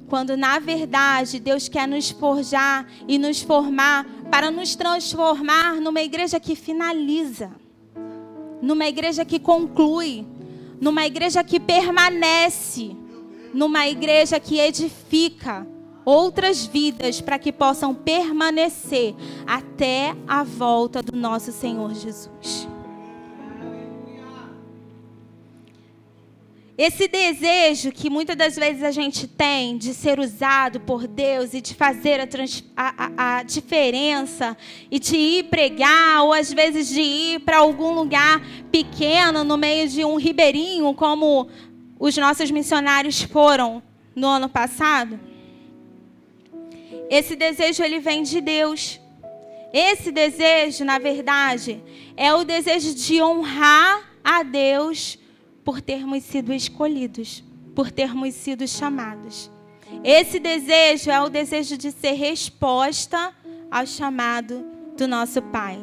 [0.08, 6.40] Quando na verdade Deus quer nos forjar e nos formar para nos transformar numa igreja
[6.40, 7.52] que finaliza,
[8.60, 10.26] numa igreja que conclui,
[10.80, 12.96] numa igreja que permanece,
[13.54, 15.64] numa igreja que edifica
[16.04, 19.14] outras vidas para que possam permanecer
[19.46, 22.68] até a volta do nosso Senhor Jesus.
[26.82, 31.60] Esse desejo que muitas das vezes a gente tem de ser usado por Deus e
[31.60, 32.26] de fazer a,
[32.74, 34.56] a, a diferença
[34.90, 38.40] e de ir pregar, ou às vezes de ir para algum lugar
[38.72, 41.48] pequeno, no meio de um ribeirinho, como
[41.98, 43.82] os nossos missionários foram
[44.16, 45.20] no ano passado.
[47.10, 49.00] Esse desejo ele vem de Deus.
[49.72, 51.82] Esse desejo, na verdade,
[52.16, 55.18] é o desejo de honrar a Deus
[55.64, 57.42] por termos sido escolhidos,
[57.74, 59.50] por termos sido chamados.
[60.04, 63.34] Esse desejo é o desejo de ser resposta
[63.68, 64.64] ao chamado
[64.96, 65.80] do nosso Pai.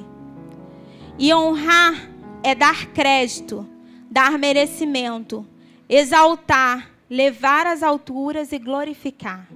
[1.19, 2.09] E honrar
[2.41, 3.67] é dar crédito,
[4.09, 5.45] dar merecimento,
[5.89, 9.47] exaltar, levar às alturas e glorificar.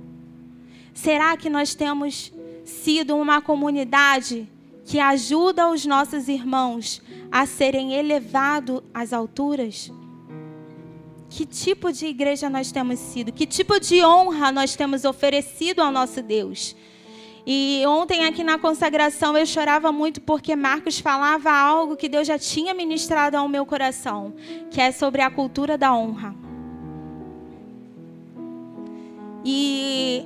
[0.94, 2.32] Será que nós temos
[2.64, 4.48] sido uma comunidade
[4.86, 9.92] que ajuda os nossos irmãos a serem elevados às alturas?
[11.30, 13.32] Que tipo de igreja nós temos sido?
[13.32, 16.76] Que tipo de honra nós temos oferecido ao nosso Deus?
[17.46, 22.38] E ontem aqui na consagração eu chorava muito porque Marcos falava algo que Deus já
[22.38, 24.34] tinha ministrado ao meu coração,
[24.70, 26.36] que é sobre a cultura da honra.
[29.44, 30.24] E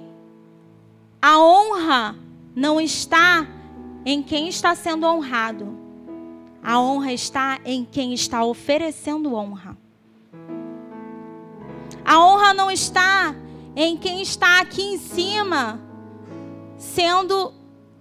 [1.28, 2.16] a honra
[2.56, 3.48] não está
[4.06, 5.76] em quem está sendo honrado.
[6.62, 9.76] A honra está em quem está oferecendo honra.
[12.06, 13.36] A honra não está
[13.76, 15.82] em quem está aqui em cima,
[16.78, 17.52] sendo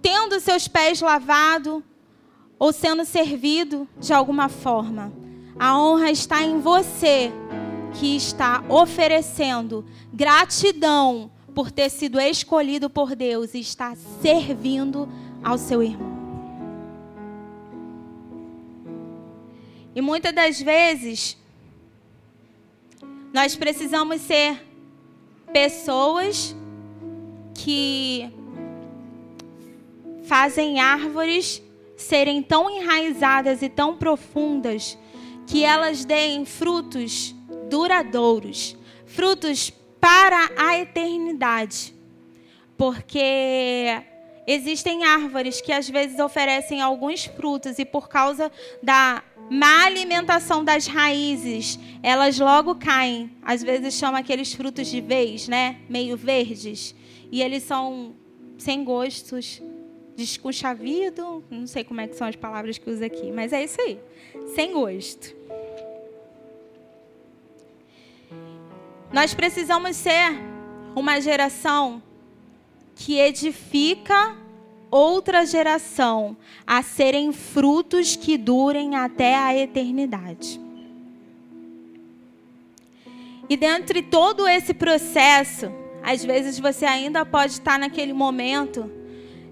[0.03, 1.81] tendo seus pés lavados
[2.59, 5.11] ou sendo servido de alguma forma.
[5.57, 7.33] A honra está em você
[7.91, 15.07] que está oferecendo gratidão por ter sido escolhido por Deus e está servindo
[15.41, 16.13] ao seu irmão.
[19.95, 21.37] E muitas das vezes
[23.33, 24.61] nós precisamos ser
[25.53, 26.53] pessoas
[27.53, 28.29] que
[30.25, 31.63] fazem árvores
[31.95, 34.97] serem tão enraizadas e tão profundas
[35.47, 37.33] que elas deem frutos
[37.69, 38.75] duradouros,
[39.05, 39.71] frutos
[40.05, 41.95] para a eternidade.
[42.77, 43.99] Porque
[44.45, 48.51] existem árvores que às vezes oferecem alguns frutos e por causa
[48.83, 53.31] da má alimentação das raízes, elas logo caem.
[53.41, 55.77] Às vezes chama aqueles frutos de vez, né?
[55.89, 56.93] Meio verdes.
[57.31, 58.13] E eles são
[58.59, 59.59] sem gostos,
[60.15, 63.81] desconchavido, não sei como é que são as palavras que usa aqui, mas é isso
[63.81, 63.97] aí.
[64.53, 65.35] Sem gosto.
[69.15, 70.37] Nós precisamos ser
[70.93, 72.03] uma geração
[72.97, 74.35] que edifica
[74.91, 76.35] outra geração
[76.67, 80.59] a serem frutos que durem até a eternidade.
[83.49, 85.71] E dentre todo esse processo,
[86.03, 88.91] às vezes você ainda pode estar naquele momento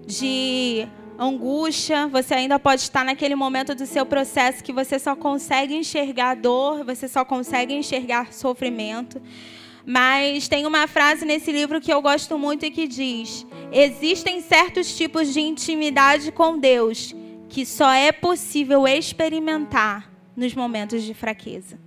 [0.06, 0.86] de
[1.18, 6.34] angústia, você ainda pode estar naquele momento do seu processo que você só consegue enxergar
[6.34, 9.20] dor, você só consegue enxergar sofrimento.
[9.86, 14.96] Mas tem uma frase nesse livro que eu gosto muito e que diz: Existem certos
[14.96, 17.14] tipos de intimidade com Deus
[17.48, 21.78] que só é possível experimentar nos momentos de fraqueza.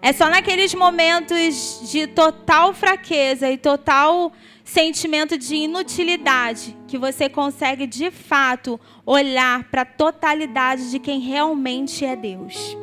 [0.00, 4.32] É só naqueles momentos de total fraqueza e total
[4.64, 12.04] sentimento de inutilidade que você consegue de fato olhar para a totalidade de quem realmente
[12.04, 12.76] é Deus.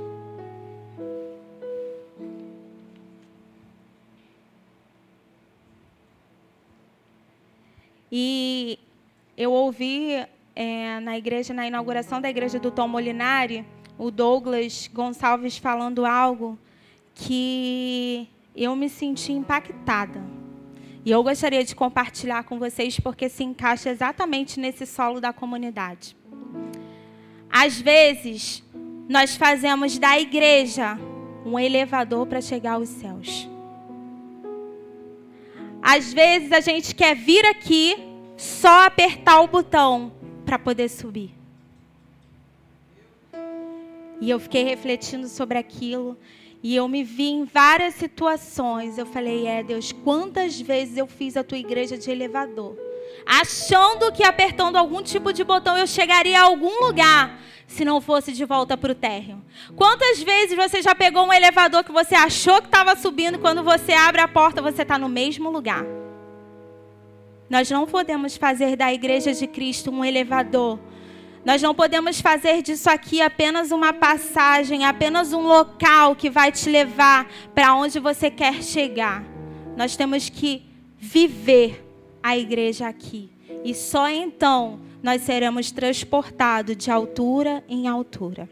[8.12, 8.80] E
[9.38, 10.26] eu ouvi
[10.56, 13.66] é, na igreja, na inauguração da igreja do Tom Molinari,
[13.98, 16.58] o Douglas Gonçalves falando algo
[17.14, 20.22] que eu me senti impactada.
[21.06, 26.16] E eu gostaria de compartilhar com vocês porque se encaixa exatamente nesse solo da comunidade.
[27.50, 28.64] Às vezes,
[29.08, 30.98] nós fazemos da igreja
[31.46, 33.50] um elevador para chegar aos céus.
[35.82, 37.96] Às vezes a gente quer vir aqui
[38.38, 40.12] só apertar o botão
[40.46, 41.34] para poder subir.
[44.22, 46.18] E eu fiquei refletindo sobre aquilo.
[46.62, 48.98] E eu me vi em várias situações.
[48.98, 52.78] Eu falei, é Deus, quantas vezes eu fiz a tua igreja de elevador?
[53.26, 58.34] Achando que apertando algum tipo de botão eu chegaria a algum lugar se não fosse
[58.34, 59.42] de volta para o térreo.
[59.76, 63.64] Quantas vezes você já pegou um elevador que você achou que estava subindo, e quando
[63.64, 65.86] você abre a porta você está no mesmo lugar?
[67.50, 70.80] Nós não podemos fazer da igreja de Cristo um elevador.
[71.46, 76.70] Nós não podemos fazer disso aqui apenas uma passagem, apenas um local que vai te
[76.70, 79.24] levar para onde você quer chegar.
[79.78, 80.64] Nós temos que
[80.98, 81.86] viver
[82.22, 83.30] a igreja aqui.
[83.64, 88.50] E só então nós seremos transportados de altura em altura.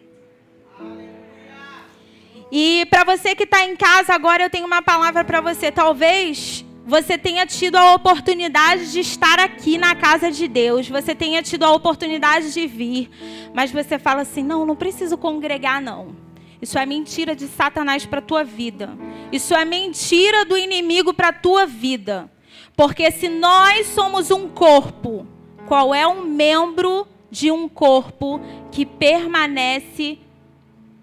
[2.50, 5.70] E para você que está em casa agora, eu tenho uma palavra para você.
[5.70, 11.44] Talvez você tenha tido a oportunidade de estar aqui na casa de Deus, você tenha
[11.44, 13.10] tido a oportunidade de vir,
[13.54, 16.16] mas você fala assim: não, não preciso congregar, não.
[16.62, 18.98] Isso é mentira de Satanás para a tua vida.
[19.34, 22.32] Isso é mentira do inimigo para a tua vida.
[22.74, 25.28] Porque se nós somos um corpo,
[25.68, 28.40] qual é um membro de um corpo
[28.72, 30.20] que permanece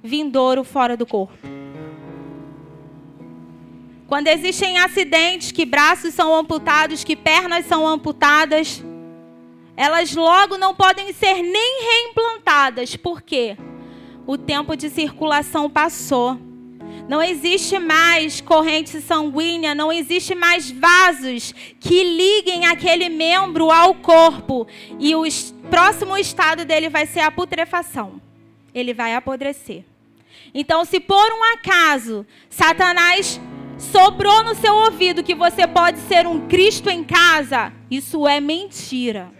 [0.03, 1.64] vindouro fora do corpo?
[4.07, 8.85] Quando existem acidentes, que braços são amputados, que pernas são amputadas,
[9.77, 12.97] elas logo não podem ser nem reimplantadas.
[12.97, 13.57] Por quê?
[14.27, 16.39] O tempo de circulação passou.
[17.09, 24.67] Não existe mais corrente sanguínea, não existe mais vasos que liguem aquele membro ao corpo.
[24.99, 25.25] E o
[25.71, 28.21] próximo estado dele vai ser a putrefação.
[28.75, 29.85] Ele vai apodrecer.
[30.55, 33.41] Então, se por um acaso Satanás
[33.79, 39.31] sobrou no seu ouvido que você pode ser um Cristo em casa, isso é mentira.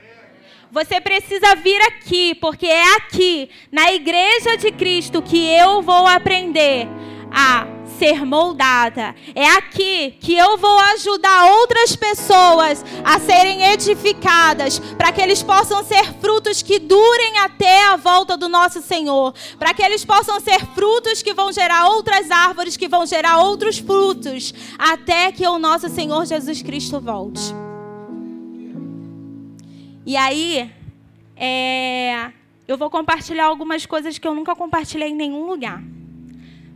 [0.71, 6.89] Você precisa vir aqui, porque é aqui, na igreja de Cristo, que eu vou aprender
[7.31, 9.15] a ser moldada.
[9.35, 15.85] É aqui que eu vou ajudar outras pessoas a serem edificadas, para que eles possam
[15.85, 20.65] ser frutos que durem até a volta do nosso Senhor, para que eles possam ser
[20.75, 25.89] frutos que vão gerar outras árvores, que vão gerar outros frutos, até que o nosso
[25.89, 27.55] Senhor Jesus Cristo volte.
[30.07, 30.71] E aí,
[31.37, 32.31] é,
[32.69, 35.83] eu vou compartilhar algumas coisas que eu nunca compartilhei em nenhum lugar.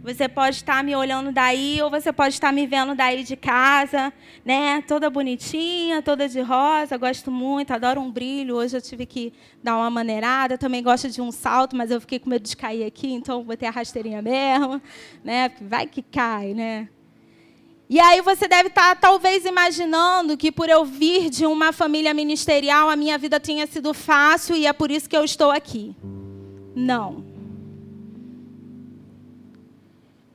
[0.08, 4.10] Você pode estar me olhando daí ou você pode estar me vendo daí de casa,
[4.42, 4.82] né?
[4.88, 8.56] Toda bonitinha, toda de rosa, gosto muito, adoro um brilho.
[8.56, 12.18] Hoje eu tive que dar uma maneirada, também gosto de um salto, mas eu fiquei
[12.18, 14.80] com medo de cair aqui, então botei a rasteirinha mesmo,
[15.22, 15.50] né?
[15.60, 16.88] Vai que cai, né?
[17.90, 22.88] E aí você deve estar talvez imaginando que por eu vir de uma família ministerial,
[22.88, 25.94] a minha vida tenha sido fácil e é por isso que eu estou aqui.
[26.74, 27.37] Não.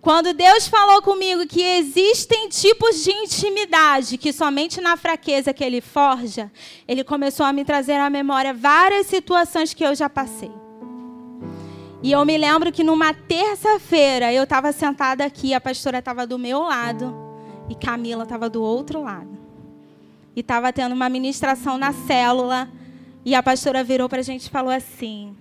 [0.03, 5.79] Quando Deus falou comigo que existem tipos de intimidade que somente na fraqueza que ele
[5.79, 6.51] forja,
[6.85, 10.51] ele começou a me trazer à memória várias situações que eu já passei.
[12.01, 16.37] E eu me lembro que numa terça-feira eu estava sentada aqui, a pastora estava do
[16.37, 17.15] meu lado
[17.69, 19.39] e Camila estava do outro lado.
[20.35, 22.69] E estava tendo uma ministração na célula.
[23.23, 25.33] E a pastora virou para a gente e falou assim: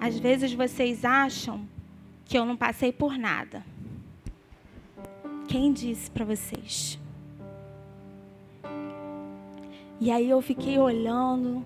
[0.00, 1.73] Às vezes vocês acham
[2.24, 3.64] que eu não passei por nada.
[5.48, 6.98] Quem disse para vocês?
[10.00, 11.64] E aí eu fiquei olhando,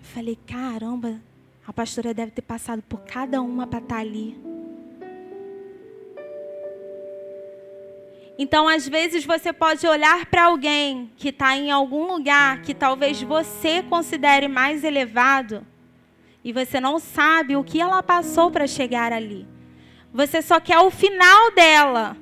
[0.00, 1.20] falei: caramba,
[1.66, 4.36] a pastora deve ter passado por cada uma para estar tá ali.
[8.40, 13.20] Então, às vezes, você pode olhar para alguém que está em algum lugar que talvez
[13.20, 15.66] você considere mais elevado
[16.44, 19.46] e você não sabe o que ela passou para chegar ali.
[20.12, 22.16] Você só quer o final dela,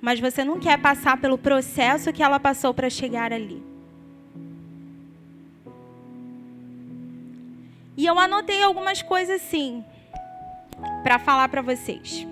[0.00, 3.62] mas você não quer passar pelo processo que ela passou para chegar ali.
[7.96, 9.84] E eu anotei algumas coisas assim
[11.02, 12.26] para falar para vocês.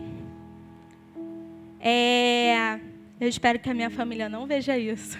[1.80, 2.80] É,
[3.20, 5.18] eu espero que a minha família não veja isso.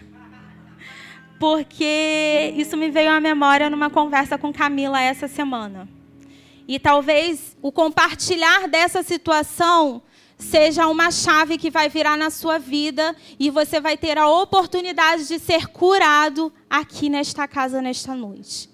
[1.39, 5.89] Porque isso me veio à memória numa conversa com Camila essa semana.
[6.67, 10.03] E talvez o compartilhar dessa situação
[10.37, 15.27] seja uma chave que vai virar na sua vida e você vai ter a oportunidade
[15.27, 18.69] de ser curado aqui nesta casa nesta noite.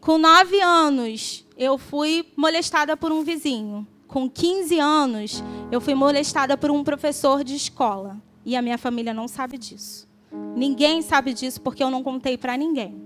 [0.00, 6.56] Com nove anos, eu fui molestada por um vizinho com 15 anos, eu fui molestada
[6.56, 8.16] por um professor de escola.
[8.44, 10.07] E a minha família não sabe disso.
[10.32, 13.00] Ninguém sabe disso porque eu não contei para ninguém.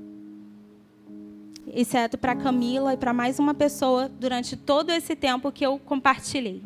[1.67, 6.63] Exceto para Camila e para mais uma pessoa durante todo esse tempo que eu compartilhei.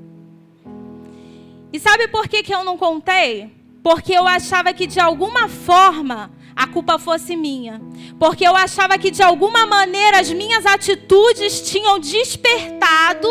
[1.72, 3.50] E sabe por que, que eu não contei?
[3.82, 7.80] Porque eu achava que de alguma forma a culpa fosse minha.
[8.18, 13.28] Porque eu achava que de alguma maneira as minhas atitudes tinham despertado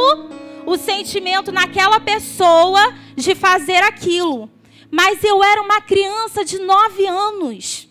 [0.65, 4.49] o sentimento naquela pessoa de fazer aquilo.
[4.91, 7.89] Mas eu era uma criança de nove anos.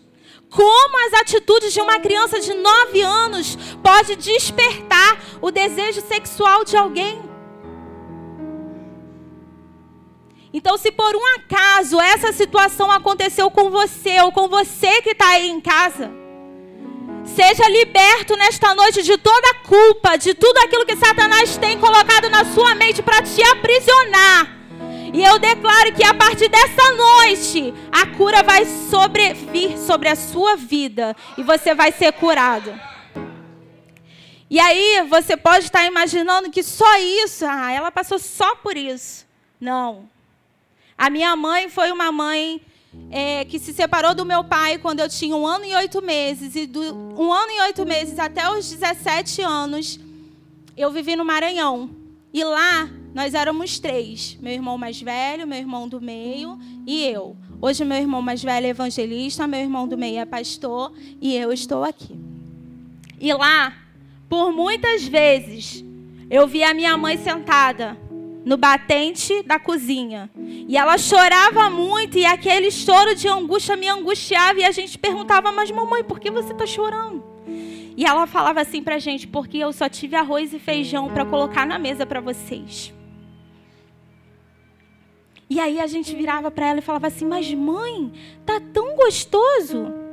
[0.49, 6.77] Como as atitudes de uma criança de nove anos pode despertar o desejo sexual de
[6.77, 7.21] alguém?
[10.53, 15.31] Então, se por um acaso essa situação aconteceu com você ou com você que está
[15.31, 16.09] aí em casa,
[17.25, 22.29] Seja liberto nesta noite de toda a culpa, de tudo aquilo que Satanás tem colocado
[22.29, 24.55] na sua mente para te aprisionar.
[25.15, 30.57] E eu declaro que a partir dessa noite, a cura vai sobrevir sobre a sua
[30.57, 32.77] vida e você vai ser curado.
[34.49, 39.25] E aí você pode estar imaginando que só isso, ah, ela passou só por isso.
[39.57, 40.09] Não.
[40.97, 42.61] A minha mãe foi uma mãe
[43.09, 46.57] é, que se separou do meu pai quando eu tinha um ano e oito meses.
[46.57, 46.81] E do
[47.17, 49.97] um ano e oito meses até os 17 anos,
[50.75, 51.89] eu vivi no Maranhão.
[52.33, 57.37] E lá nós éramos três: meu irmão mais velho, meu irmão do meio e eu.
[57.61, 60.91] Hoje, meu irmão mais velho é evangelista, meu irmão do meio é pastor
[61.21, 62.19] e eu estou aqui.
[63.17, 63.73] E lá,
[64.27, 65.81] por muitas vezes,
[66.29, 67.97] eu vi a minha mãe sentada
[68.43, 70.29] no batente da cozinha.
[70.67, 74.59] E ela chorava muito, e aquele choro de angústia me angustiava.
[74.59, 77.23] E a gente perguntava, mas mamãe, por que você está chorando?
[77.95, 81.25] E ela falava assim para a gente, porque eu só tive arroz e feijão para
[81.25, 82.93] colocar na mesa para vocês.
[85.49, 88.11] E aí a gente virava para ela e falava assim, mas mãe,
[88.45, 90.04] tá tão gostoso.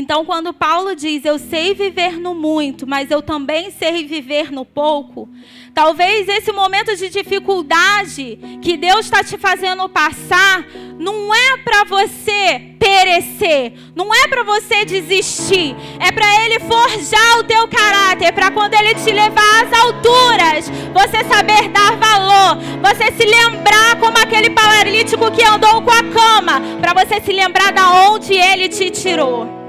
[0.00, 4.64] Então, quando Paulo diz, eu sei viver no muito, mas eu também sei viver no
[4.64, 5.28] pouco,
[5.74, 10.66] talvez esse momento de dificuldade que Deus está te fazendo passar,
[10.98, 17.44] não é para você perecer, não é para você desistir, é para Ele forjar o
[17.44, 23.26] teu caráter, para quando Ele te levar às alturas, você saber dar valor, você se
[23.26, 28.32] lembrar como aquele paralítico que andou com a cama, para você se lembrar da onde
[28.32, 29.59] Ele te tirou.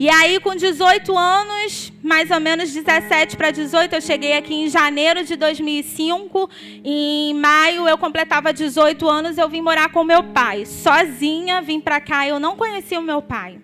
[0.00, 4.68] E aí, com 18 anos, mais ou menos 17 para 18, eu cheguei aqui em
[4.68, 6.48] janeiro de 2005.
[6.84, 10.64] Em maio, eu completava 18 anos, eu vim morar com meu pai.
[10.66, 12.28] Sozinha, vim para cá.
[12.28, 13.58] Eu não conhecia o meu pai.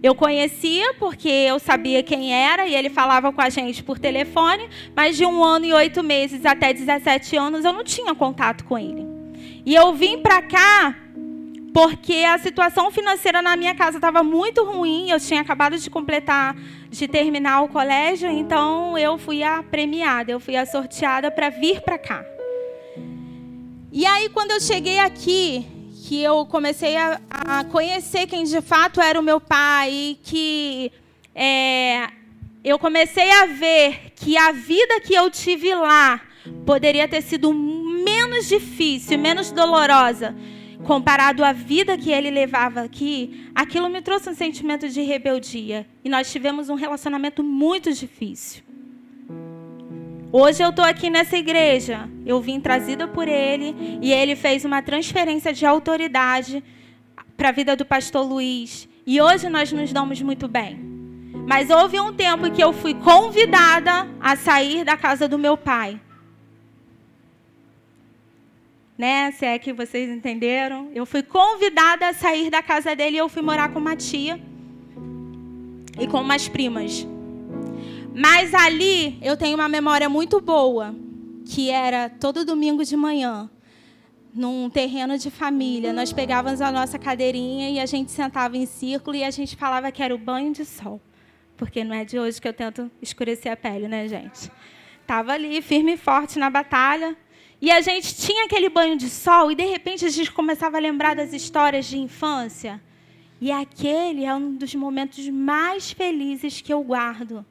[0.00, 4.68] Eu conhecia porque eu sabia quem era e ele falava com a gente por telefone,
[4.94, 8.78] mas de um ano e oito meses até 17 anos eu não tinha contato com
[8.78, 9.04] ele.
[9.64, 10.94] E eu vim para cá
[11.76, 15.10] porque a situação financeira na minha casa estava muito ruim.
[15.10, 16.56] Eu tinha acabado de completar,
[16.88, 21.82] de terminar o colégio, então eu fui a premiada, eu fui a sorteada para vir
[21.82, 22.24] para cá.
[23.92, 25.66] E aí, quando eu cheguei aqui,
[26.08, 30.90] que eu comecei a, a, conhecer quem de fato era o meu pai, que
[31.34, 32.08] é,
[32.64, 36.22] eu comecei a ver que a vida que eu tive lá
[36.64, 40.34] poderia ter sido menos difícil, menos dolorosa
[40.84, 45.86] comparado à vida que ele levava aqui, aquilo me trouxe um sentimento de rebeldia.
[46.04, 48.62] E nós tivemos um relacionamento muito difícil.
[50.32, 52.08] Hoje eu estou aqui nessa igreja.
[52.24, 56.62] Eu vim trazida por ele e ele fez uma transferência de autoridade
[57.36, 58.88] para a vida do pastor Luiz.
[59.06, 60.78] E hoje nós nos damos muito bem.
[61.46, 66.00] Mas houve um tempo que eu fui convidada a sair da casa do meu pai
[68.96, 69.30] né?
[69.32, 70.90] Se é que vocês entenderam.
[70.94, 74.40] Eu fui convidada a sair da casa dele e eu fui morar com uma tia
[75.98, 77.06] e com umas primas.
[78.14, 80.94] Mas ali eu tenho uma memória muito boa,
[81.44, 83.50] que era todo domingo de manhã,
[84.34, 85.92] num terreno de família.
[85.92, 89.92] Nós pegávamos a nossa cadeirinha e a gente sentava em círculo e a gente falava
[89.92, 91.00] que era o banho de sol.
[91.58, 94.50] Porque não é de hoje que eu tento escurecer a pele, né, gente?
[95.06, 97.16] Tava ali, firme e forte na batalha,
[97.60, 100.80] e a gente tinha aquele banho de sol e de repente a gente começava a
[100.80, 102.80] lembrar das histórias de infância.
[103.40, 107.44] E aquele é um dos momentos mais felizes que eu guardo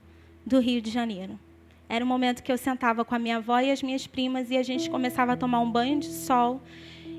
[0.45, 1.39] do Rio de Janeiro.
[1.87, 4.57] Era o momento que eu sentava com a minha avó e as minhas primas e
[4.57, 6.61] a gente começava a tomar um banho de sol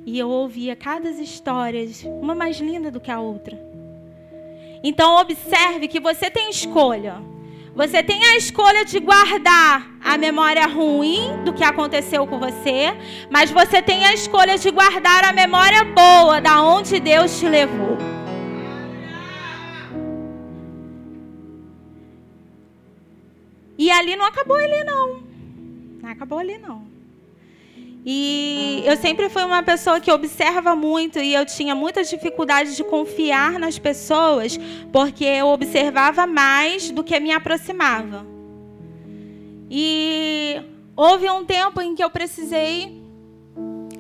[0.05, 1.85] e eu ouvia cada história,
[2.21, 3.59] uma mais linda do que a outra.
[4.83, 7.17] Então observe que você tem escolha.
[7.77, 12.97] Você tem a escolha de guardar a memória ruim do que aconteceu com você,
[13.31, 17.99] mas você tem a escolha de guardar a memória boa da onde Deus te levou.
[23.77, 25.23] E ali não acabou ali não.
[26.01, 26.96] Não acabou ali não.
[28.09, 32.85] E eu sempre fui uma pessoa que observa muito e eu tinha muita dificuldade de
[32.85, 34.57] confiar nas pessoas,
[34.93, 38.25] porque eu observava mais do que me aproximava.
[39.69, 40.63] E
[40.95, 43.03] houve um tempo em que eu precisei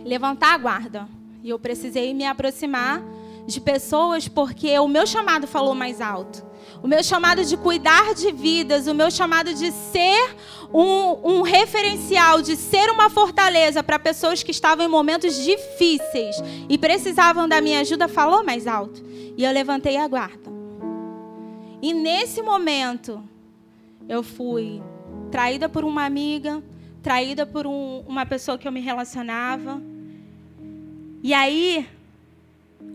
[0.04, 1.08] levantar a guarda.
[1.42, 3.02] E eu precisei me aproximar
[3.44, 6.46] de pessoas porque o meu chamado falou mais alto
[6.82, 10.36] o meu chamado de cuidar de vidas, o meu chamado de ser
[10.72, 16.36] um, um referencial, de ser uma fortaleza para pessoas que estavam em momentos difíceis
[16.68, 19.04] e precisavam da minha ajuda, falou mais alto.
[19.36, 20.50] E eu levantei a guarda.
[21.82, 23.22] E nesse momento,
[24.08, 24.82] eu fui
[25.30, 26.62] traída por uma amiga,
[27.02, 29.80] traída por um, uma pessoa que eu me relacionava.
[31.22, 31.86] E aí,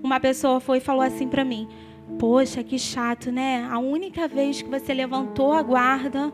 [0.04, 1.68] uma pessoa foi e falou assim para mim:
[2.20, 3.68] Poxa, que chato, né?
[3.72, 6.34] A única vez que você levantou a guarda,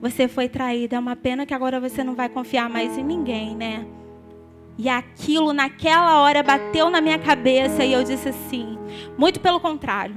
[0.00, 0.96] você foi traída.
[0.96, 3.86] É uma pena que agora você não vai confiar mais em ninguém, né?
[4.78, 8.78] E aquilo naquela hora bateu na minha cabeça e eu disse assim:
[9.16, 10.16] muito pelo contrário.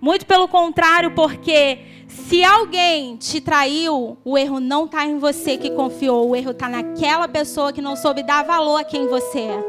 [0.00, 5.70] Muito pelo contrário, porque se alguém te traiu, o erro não está em você que
[5.70, 9.64] confiou, o erro está naquela pessoa que não soube dar valor a quem você é.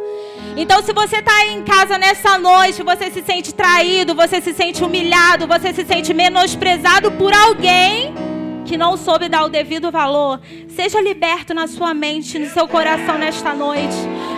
[0.57, 4.53] Então, se você está aí em casa nessa noite, você se sente traído, você se
[4.53, 8.13] sente humilhado, você se sente menosprezado por alguém
[8.65, 13.17] que não soube dar o devido valor, seja liberto na sua mente, no seu coração
[13.17, 13.95] nesta noite,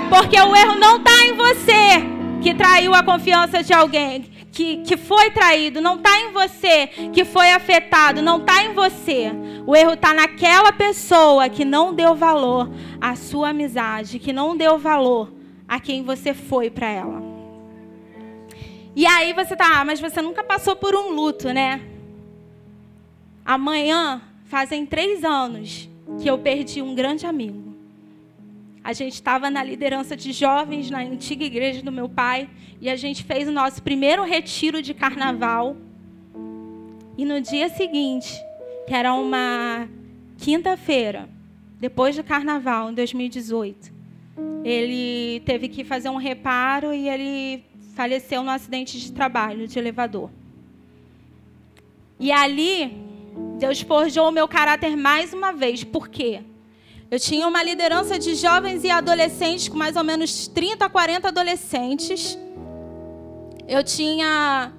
[0.09, 4.97] porque o erro não está em você que traiu a confiança de alguém que, que
[4.97, 9.32] foi traído, não está em você que foi afetado, não está em você.
[9.67, 12.69] O erro está naquela pessoa que não deu valor
[12.99, 15.32] à sua amizade, que não deu valor
[15.67, 17.21] a quem você foi para ela.
[18.95, 21.82] E aí você tá, ah, mas você nunca passou por um luto, né?
[23.48, 25.89] Amanhã fazem três anos
[26.22, 27.74] que eu perdi um grande amigo.
[28.84, 32.50] A gente estava na liderança de jovens na antiga igreja do meu pai
[32.82, 35.78] e a gente fez o nosso primeiro retiro de carnaval.
[37.18, 38.34] E no dia seguinte,
[38.86, 39.88] que era uma
[40.38, 41.30] quinta-feira,
[41.80, 43.93] depois do carnaval, em 2018,
[44.66, 47.64] ele teve que fazer um reparo e ele
[47.95, 50.30] faleceu no acidente de trabalho de elevador.
[52.20, 53.07] E ali,
[53.58, 55.84] Deus forjou o meu caráter mais uma vez.
[55.84, 56.42] Por quê?
[57.10, 62.38] Eu tinha uma liderança de jovens e adolescentes, com mais ou menos 30, 40 adolescentes.
[63.68, 64.72] Eu tinha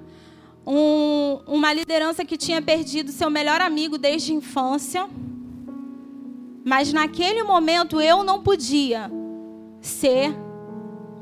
[0.65, 5.09] um, uma liderança que tinha perdido seu melhor amigo desde a infância.
[6.63, 9.11] Mas naquele momento eu não podia
[9.81, 10.31] ser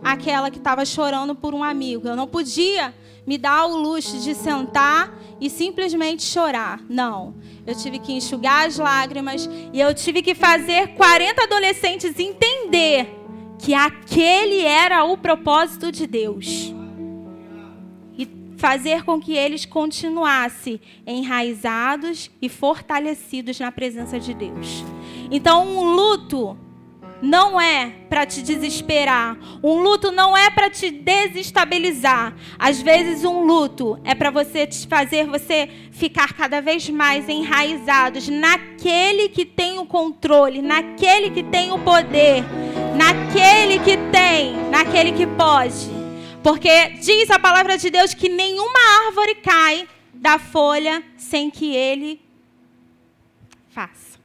[0.04, 2.08] aquela que estava chorando por um amigo.
[2.08, 2.94] Eu não podia
[3.28, 6.82] me dar o luxo de sentar e simplesmente chorar.
[6.90, 7.36] Não.
[7.66, 13.14] Eu tive que enxugar as lágrimas e eu tive que fazer 40 adolescentes entender
[13.60, 16.74] que aquele era o propósito de Deus.
[18.18, 18.26] E
[18.56, 24.86] fazer com que eles continuassem enraizados e fortalecidos na presença de Deus.
[25.30, 26.58] Então, um luto
[27.22, 29.38] não é para te desesperar.
[29.64, 32.36] Um luto não é para te desestabilizar.
[32.58, 38.28] Às vezes um luto é para você te fazer você ficar cada vez mais enraizados
[38.28, 42.44] naquele que tem o controle, naquele que tem o poder,
[42.96, 45.98] naquele que tem, naquele que pode.
[46.44, 52.22] Porque diz a palavra de Deus que nenhuma árvore cai da folha sem que ele
[53.70, 54.17] faça.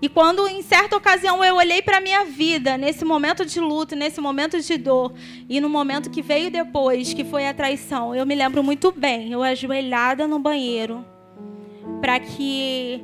[0.00, 3.96] E quando em certa ocasião eu olhei para a minha vida, nesse momento de luto,
[3.96, 5.12] nesse momento de dor,
[5.48, 9.32] e no momento que veio depois, que foi a traição, eu me lembro muito bem,
[9.32, 11.04] eu ajoelhada no banheiro,
[12.00, 13.02] para que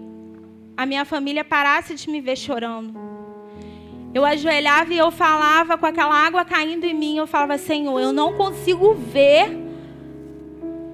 [0.77, 3.03] a minha família parasse de me ver chorando.
[4.13, 8.13] Eu ajoelhava e eu falava com aquela água caindo em mim, eu falava: Senhor, eu
[8.13, 9.51] não consigo ver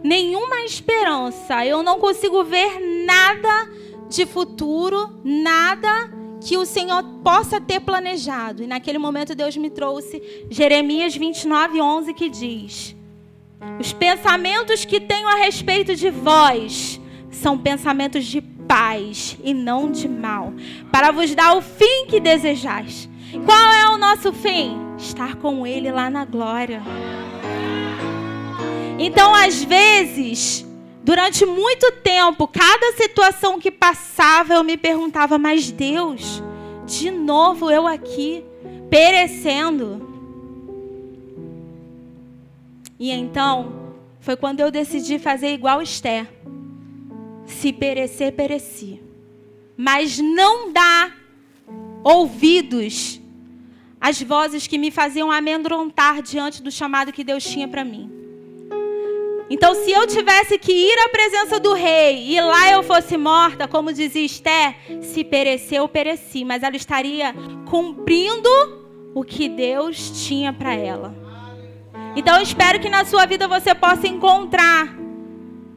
[0.02, 3.68] nenhuma esperança, eu não consigo ver nada
[4.10, 8.62] de futuro, nada que o Senhor possa ter planejado.
[8.62, 12.96] E naquele momento Deus me trouxe Jeremias 29, 11, que diz:
[13.78, 17.00] Os pensamentos que tenho a respeito de vós
[17.30, 20.52] são pensamentos de paz e não de mal,
[20.92, 23.08] para vos dar o fim que desejais.
[23.46, 24.76] Qual é o nosso fim?
[24.98, 26.82] Estar com Ele lá na glória.
[28.98, 30.66] Então, às vezes,
[31.02, 36.42] Durante muito tempo, cada situação que passava, eu me perguntava: mas Deus,
[36.86, 38.44] de novo eu aqui,
[38.90, 40.08] perecendo.
[42.98, 46.26] E então, foi quando eu decidi fazer igual Esther.
[47.46, 49.02] Se perecer, pereci.
[49.76, 51.10] Mas não dá
[52.04, 53.18] ouvidos
[53.98, 58.19] às vozes que me faziam amedrontar diante do chamado que Deus tinha para mim.
[59.52, 63.66] Então, se eu tivesse que ir à presença do rei e lá eu fosse morta,
[63.66, 67.34] como dizia Esther, se pereceu, pereci, mas ela estaria
[67.68, 68.48] cumprindo
[69.12, 71.12] o que Deus tinha para ela.
[72.14, 74.96] Então, eu espero que na sua vida você possa encontrar,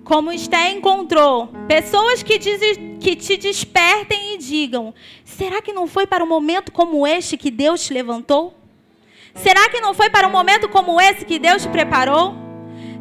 [0.03, 2.59] como Esther encontrou, pessoas que, diz,
[2.99, 4.93] que te despertem e digam:
[5.25, 8.53] será que não foi para um momento como este que Deus te levantou?
[9.33, 12.42] Será que não foi para um momento como esse que Deus te preparou?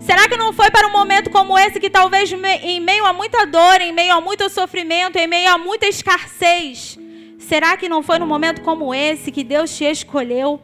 [0.05, 3.46] Será que não foi para um momento como esse que talvez em meio a muita
[3.46, 6.98] dor, em meio a muito sofrimento, em meio a muita escassez,
[7.38, 10.61] será que não foi num momento como esse que Deus te escolheu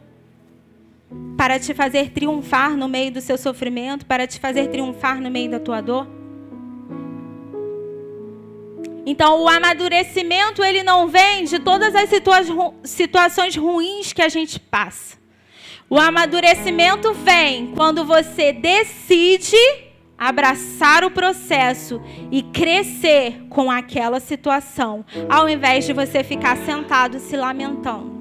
[1.37, 5.49] para te fazer triunfar no meio do seu sofrimento, para te fazer triunfar no meio
[5.49, 6.05] da tua dor?
[9.05, 12.41] Então, o amadurecimento ele não vem de todas as situa
[12.83, 15.18] situações ruins que a gente passa.
[15.89, 19.57] O amadurecimento vem quando você decide
[20.15, 27.35] abraçar o processo e crescer com aquela situação, ao invés de você ficar sentado se
[27.35, 28.18] lamentando.